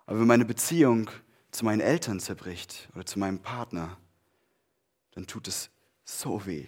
[0.05, 1.09] Aber wenn meine Beziehung
[1.51, 3.95] zu meinen Eltern zerbricht oder zu meinem Partner,
[5.15, 5.69] dann tut es
[6.03, 6.65] so weh.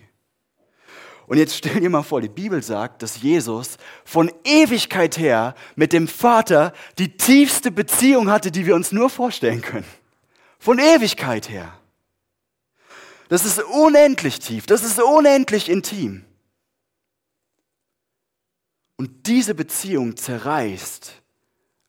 [1.27, 5.91] Und jetzt stell dir mal vor, die Bibel sagt, dass Jesus von Ewigkeit her mit
[5.91, 9.87] dem Vater die tiefste Beziehung hatte, die wir uns nur vorstellen können.
[10.57, 11.77] Von Ewigkeit her.
[13.31, 16.25] Das ist unendlich tief, das ist unendlich intim.
[18.97, 21.13] Und diese Beziehung zerreißt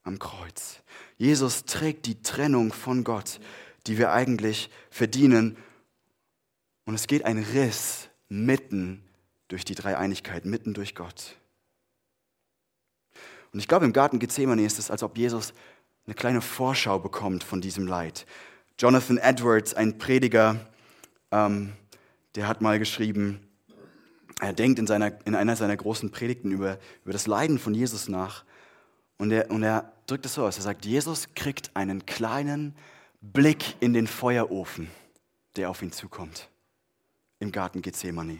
[0.03, 0.79] am Kreuz.
[1.17, 3.41] Jesus trägt die Trennung von Gott,
[3.87, 5.57] die wir eigentlich verdienen.
[6.85, 9.03] Und es geht ein Riss mitten
[9.49, 11.35] durch die Dreieinigkeit, mitten durch Gott.
[13.51, 15.53] Und ich glaube, im Garten Gethsemane ist es, als ob Jesus
[16.05, 18.25] eine kleine Vorschau bekommt von diesem Leid.
[18.79, 20.69] Jonathan Edwards, ein Prediger,
[21.33, 21.73] ähm,
[22.35, 23.39] der hat mal geschrieben,
[24.39, 28.07] er denkt in, seiner, in einer seiner großen Predigten über, über das Leiden von Jesus
[28.07, 28.45] nach.
[29.17, 30.57] Und er, und er drückt es so aus.
[30.57, 32.75] Er sagt, Jesus kriegt einen kleinen
[33.21, 34.89] Blick in den Feuerofen,
[35.55, 36.49] der auf ihn zukommt.
[37.39, 38.39] Im Garten Gethsemane.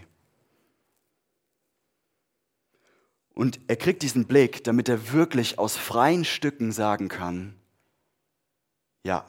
[3.34, 7.56] Und er kriegt diesen Blick, damit er wirklich aus freien Stücken sagen kann,
[9.04, 9.26] ja,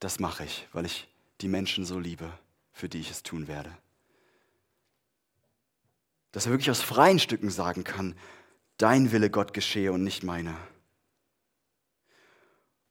[0.00, 1.08] das mache ich, weil ich
[1.40, 2.30] die Menschen so liebe,
[2.76, 3.72] für die ich es tun werde.
[6.32, 8.14] Dass er wirklich aus freien Stücken sagen kann,
[8.76, 10.54] dein Wille Gott geschehe und nicht meiner.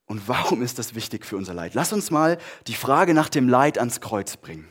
[0.07, 1.75] Und warum ist das wichtig für unser Leid?
[1.75, 4.67] Lass uns mal die Frage nach dem Leid ans Kreuz bringen.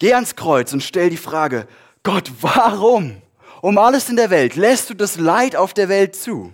[0.00, 1.68] Geh ans Kreuz und stell die Frage,
[2.02, 3.22] Gott, warum?
[3.60, 6.52] um alles in der Welt lässt du das Leid auf der Welt zu.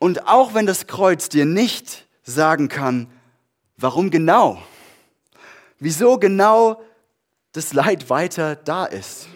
[0.00, 3.08] Und auch wenn das Kreuz dir nicht sagen kann,
[3.76, 4.60] warum genau,
[5.78, 6.82] wieso genau
[7.52, 9.28] das Leid weiter da ist,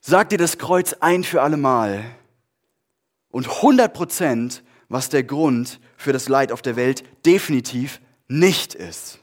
[0.00, 2.04] sagt dir das Kreuz ein für allemal
[3.30, 9.20] und 100 Prozent, was der Grund für das Leid auf der Welt definitiv nicht ist.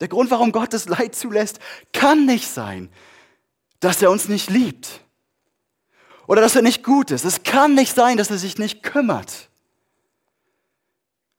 [0.00, 1.58] Der Grund, warum Gott das Leid zulässt,
[1.92, 2.90] kann nicht sein,
[3.80, 5.00] dass er uns nicht liebt
[6.26, 7.24] oder dass er nicht gut ist.
[7.24, 9.48] Es kann nicht sein, dass er sich nicht kümmert.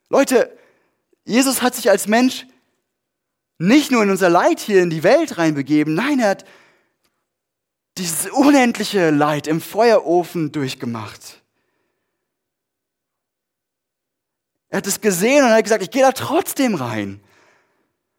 [0.09, 0.55] Leute,
[1.25, 2.45] Jesus hat sich als Mensch
[3.57, 6.45] nicht nur in unser Leid hier in die Welt reinbegeben, nein, er hat
[7.97, 11.41] dieses unendliche Leid im Feuerofen durchgemacht.
[14.69, 17.23] Er hat es gesehen und hat gesagt, ich gehe da trotzdem rein.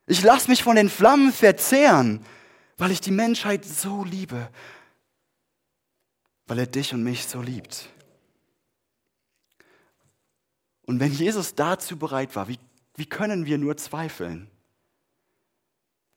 [0.06, 2.24] Ich lasse mich von den Flammen verzehren,
[2.76, 4.48] weil ich die Menschheit so liebe,
[6.46, 7.88] weil er dich und mich so liebt.
[10.82, 12.58] Und wenn Jesus dazu bereit war, wie,
[12.96, 14.48] wie können wir nur zweifeln,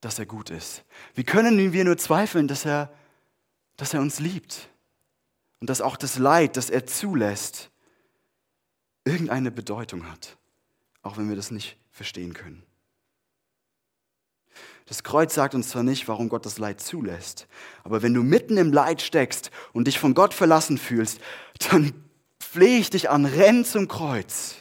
[0.01, 0.84] dass er gut ist?
[1.15, 2.93] Wie können wir nur zweifeln, dass er,
[3.78, 4.69] dass er uns liebt?
[5.59, 7.71] Und dass auch das Leid, das er zulässt,
[9.05, 10.38] irgendeine Bedeutung hat,
[11.01, 12.63] auch wenn wir das nicht verstehen können.
[14.86, 17.47] Das Kreuz sagt uns zwar nicht, warum Gott das Leid zulässt,
[17.84, 21.19] aber wenn du mitten im Leid steckst und dich von Gott verlassen fühlst,
[21.71, 21.93] dann
[22.39, 24.57] flehe ich dich an, renn zum Kreuz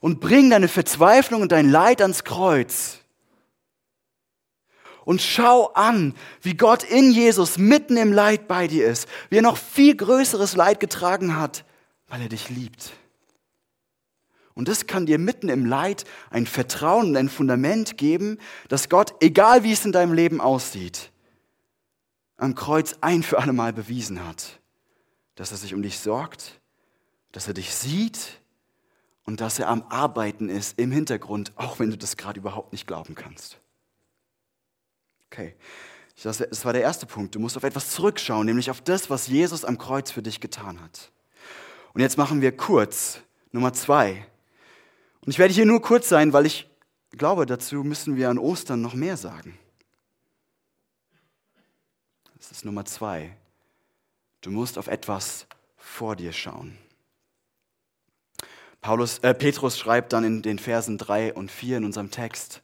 [0.00, 2.98] und bring deine Verzweiflung und dein Leid ans Kreuz.
[5.04, 9.42] Und schau an, wie Gott in Jesus mitten im Leid bei dir ist, wie er
[9.42, 11.64] noch viel größeres Leid getragen hat,
[12.08, 12.92] weil er dich liebt.
[14.54, 18.38] Und das kann dir mitten im Leid ein Vertrauen und ein Fundament geben,
[18.68, 21.12] dass Gott, egal wie es in deinem Leben aussieht,
[22.36, 24.60] am Kreuz ein für alle Mal bewiesen hat,
[25.34, 26.60] dass er sich um dich sorgt,
[27.32, 28.39] dass er dich sieht
[29.24, 32.86] und dass er am Arbeiten ist im Hintergrund, auch wenn du das gerade überhaupt nicht
[32.86, 33.58] glauben kannst.
[35.30, 35.54] Okay,
[36.22, 37.34] das war der erste Punkt.
[37.34, 40.80] Du musst auf etwas zurückschauen, nämlich auf das, was Jesus am Kreuz für dich getan
[40.80, 41.12] hat.
[41.94, 43.20] Und jetzt machen wir kurz
[43.52, 44.26] Nummer zwei.
[45.24, 46.68] Und ich werde hier nur kurz sein, weil ich
[47.12, 49.58] glaube, dazu müssen wir an Ostern noch mehr sagen.
[52.36, 53.36] Das ist Nummer zwei.
[54.40, 55.46] Du musst auf etwas
[55.76, 56.78] vor dir schauen.
[58.80, 62.62] Paulus, äh, Petrus schreibt dann in den Versen drei und vier in unserem Text,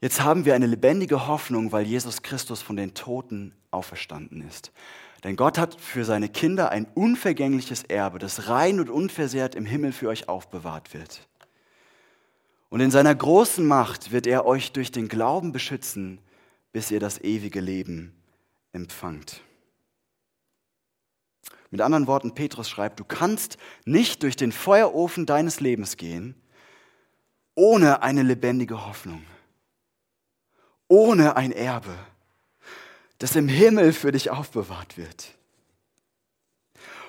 [0.00, 4.70] Jetzt haben wir eine lebendige Hoffnung, weil Jesus Christus von den Toten auferstanden ist.
[5.24, 9.92] Denn Gott hat für seine Kinder ein unvergängliches Erbe, das rein und unversehrt im Himmel
[9.92, 11.26] für euch aufbewahrt wird.
[12.68, 16.18] Und in seiner großen Macht wird er euch durch den Glauben beschützen,
[16.72, 18.14] bis ihr das ewige Leben
[18.72, 19.40] empfangt.
[21.70, 26.34] Mit anderen Worten, Petrus schreibt, du kannst nicht durch den Feuerofen deines Lebens gehen,
[27.54, 29.22] ohne eine lebendige Hoffnung,
[30.88, 31.96] ohne ein Erbe
[33.18, 35.32] das im Himmel für dich aufbewahrt wird.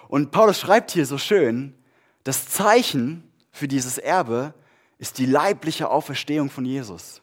[0.08, 1.76] Und Paulus schreibt hier so schön,
[2.24, 4.54] das Zeichen für dieses Erbe
[5.00, 7.22] ist die leibliche Auferstehung von Jesus.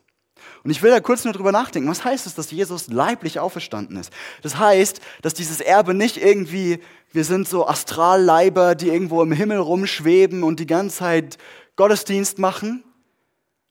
[0.65, 1.91] Und ich will da kurz nur drüber nachdenken.
[1.91, 4.11] Was heißt es, dass Jesus leiblich auferstanden ist?
[4.41, 6.81] Das heißt, dass dieses Erbe nicht irgendwie,
[7.12, 11.39] wir sind so Astralleiber, die irgendwo im Himmel rumschweben und die ganze Zeit
[11.77, 12.83] Gottesdienst machen.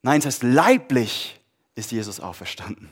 [0.03, 1.41] Nein, es heißt, leiblich
[1.73, 2.91] ist Jesus auferstanden.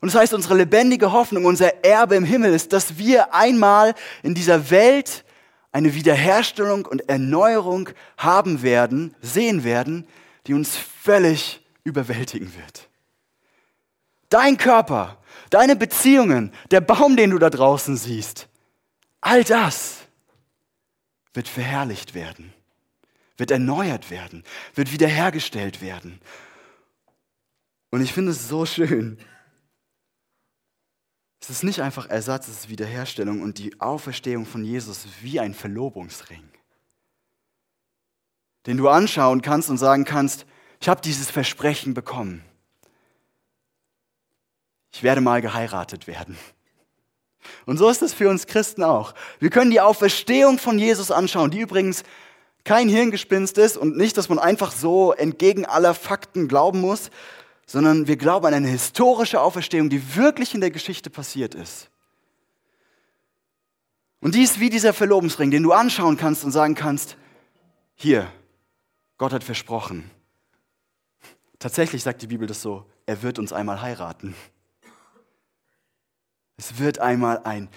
[0.00, 4.34] Und das heißt, unsere lebendige Hoffnung, unser Erbe im Himmel ist, dass wir einmal in
[4.34, 5.24] dieser Welt
[5.70, 10.06] eine Wiederherstellung und Erneuerung haben werden, sehen werden,
[10.46, 12.87] die uns völlig überwältigen wird.
[14.28, 15.18] Dein Körper,
[15.50, 18.48] deine Beziehungen, der Baum, den du da draußen siehst,
[19.20, 19.98] all das
[21.32, 22.52] wird verherrlicht werden,
[23.36, 26.20] wird erneuert werden, wird wiederhergestellt werden.
[27.90, 29.18] Und ich finde es so schön.
[31.40, 35.54] Es ist nicht einfach Ersatz, es ist Wiederherstellung und die Auferstehung von Jesus wie ein
[35.54, 36.46] Verlobungsring,
[38.66, 40.44] den du anschauen kannst und sagen kannst,
[40.80, 42.44] ich habe dieses Versprechen bekommen.
[44.92, 46.36] Ich werde mal geheiratet werden.
[47.66, 49.14] Und so ist es für uns Christen auch.
[49.38, 52.02] Wir können die Auferstehung von Jesus anschauen, die übrigens
[52.64, 57.10] kein Hirngespinst ist und nicht, dass man einfach so entgegen aller Fakten glauben muss,
[57.66, 61.90] sondern wir glauben an eine historische Auferstehung, die wirklich in der Geschichte passiert ist.
[64.20, 67.16] Und die ist wie dieser Verlobungsring, den du anschauen kannst und sagen kannst,
[67.94, 68.30] hier,
[69.16, 70.10] Gott hat versprochen.
[71.58, 74.34] Tatsächlich sagt die Bibel das so, er wird uns einmal heiraten.
[76.58, 77.70] Es wird einmal ein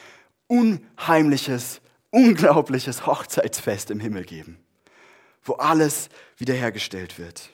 [0.47, 1.79] unheimliches,
[2.09, 4.59] unglaubliches Hochzeitsfest im Himmel geben,
[5.43, 7.51] wo alles wiederhergestellt wird.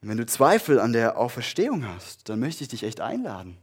[0.00, 3.58] Und wenn du Zweifel an der Auferstehung hast, dann möchte ich dich echt einladen,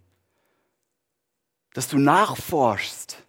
[1.74, 3.24] dass du nachforschst.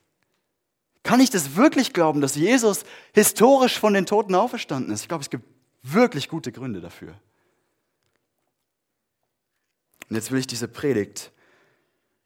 [1.03, 2.85] Kann ich das wirklich glauben, dass Jesus
[3.15, 5.03] historisch von den Toten auferstanden ist?
[5.03, 5.49] Ich glaube, es gibt
[5.83, 7.19] wirklich gute Gründe dafür.
[10.11, 11.33] Und jetzt will ich diese Predigt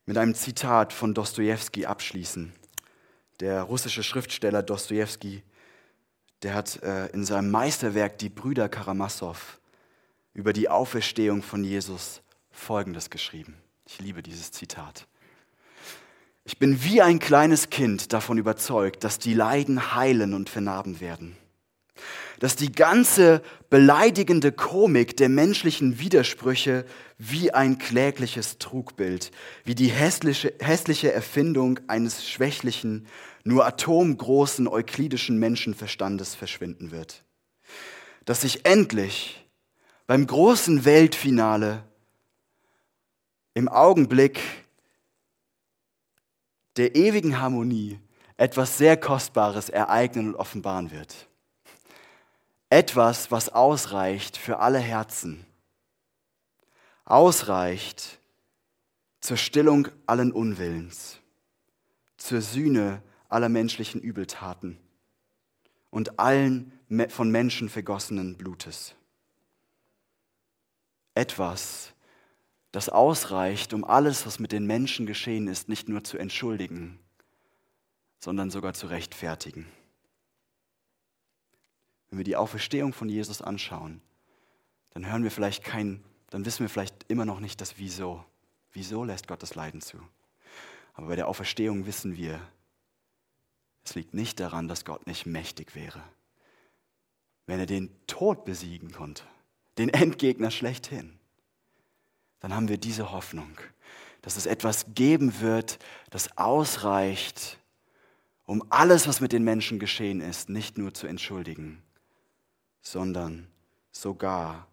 [0.06, 2.52] mit einem Zitat von Dostoevsky abschließen.
[3.40, 5.42] Der russische Schriftsteller Dostoevsky,
[6.42, 9.58] der hat äh, in seinem Meisterwerk Die Brüder Karamasow
[10.34, 13.56] über die Auferstehung von Jesus Folgendes geschrieben.
[13.86, 15.06] Ich liebe dieses Zitat.
[16.44, 21.36] Ich bin wie ein kleines Kind davon überzeugt, dass die Leiden heilen und vernarben werden
[22.42, 23.40] dass die ganze
[23.70, 26.84] beleidigende Komik der menschlichen Widersprüche
[27.16, 29.30] wie ein klägliches Trugbild,
[29.64, 33.06] wie die hässliche, hässliche Erfindung eines schwächlichen,
[33.44, 37.22] nur atomgroßen euklidischen Menschenverstandes verschwinden wird.
[38.24, 39.46] Dass sich endlich
[40.08, 41.84] beim großen Weltfinale
[43.54, 44.40] im Augenblick
[46.76, 48.00] der ewigen Harmonie
[48.36, 51.28] etwas sehr Kostbares ereignen und offenbaren wird.
[52.72, 55.44] Etwas, was ausreicht für alle Herzen.
[57.04, 58.18] Ausreicht
[59.20, 61.18] zur Stillung allen Unwillens,
[62.16, 64.78] zur Sühne aller menschlichen Übeltaten
[65.90, 66.72] und allen
[67.10, 68.94] von Menschen vergossenen Blutes.
[71.14, 71.92] Etwas,
[72.70, 76.98] das ausreicht, um alles, was mit den Menschen geschehen ist, nicht nur zu entschuldigen,
[78.18, 79.66] sondern sogar zu rechtfertigen
[82.12, 84.02] wenn wir die Auferstehung von Jesus anschauen,
[84.90, 88.22] dann hören wir vielleicht kein, dann wissen wir vielleicht immer noch nicht das Wieso.
[88.70, 89.96] Wieso lässt Gott das Leiden zu?
[90.92, 92.38] Aber bei der Auferstehung wissen wir,
[93.82, 96.02] es liegt nicht daran, dass Gott nicht mächtig wäre.
[97.46, 99.24] Wenn er den Tod besiegen konnte,
[99.78, 101.18] den Endgegner schlechthin,
[102.40, 103.56] dann haben wir diese Hoffnung,
[104.20, 105.78] dass es etwas geben wird,
[106.10, 107.58] das ausreicht,
[108.44, 111.82] um alles, was mit den Menschen geschehen ist, nicht nur zu entschuldigen,
[112.82, 113.46] sondern
[113.92, 114.66] sogar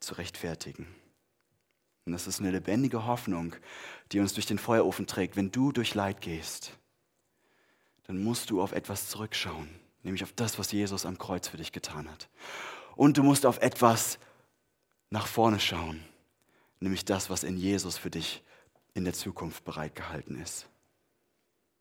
[0.00, 0.86] zu rechtfertigen.
[2.04, 3.54] Und das ist eine lebendige Hoffnung,
[4.10, 5.36] die uns durch den Feuerofen trägt.
[5.36, 6.72] Wenn du durch Leid gehst,
[8.04, 9.68] dann musst du auf etwas zurückschauen,
[10.02, 12.28] nämlich auf das, was Jesus am Kreuz für dich getan hat.
[12.96, 14.18] Und du musst auf etwas
[15.10, 16.02] nach vorne schauen,
[16.80, 18.42] nämlich das, was in Jesus für dich
[18.94, 20.68] in der Zukunft bereitgehalten ist.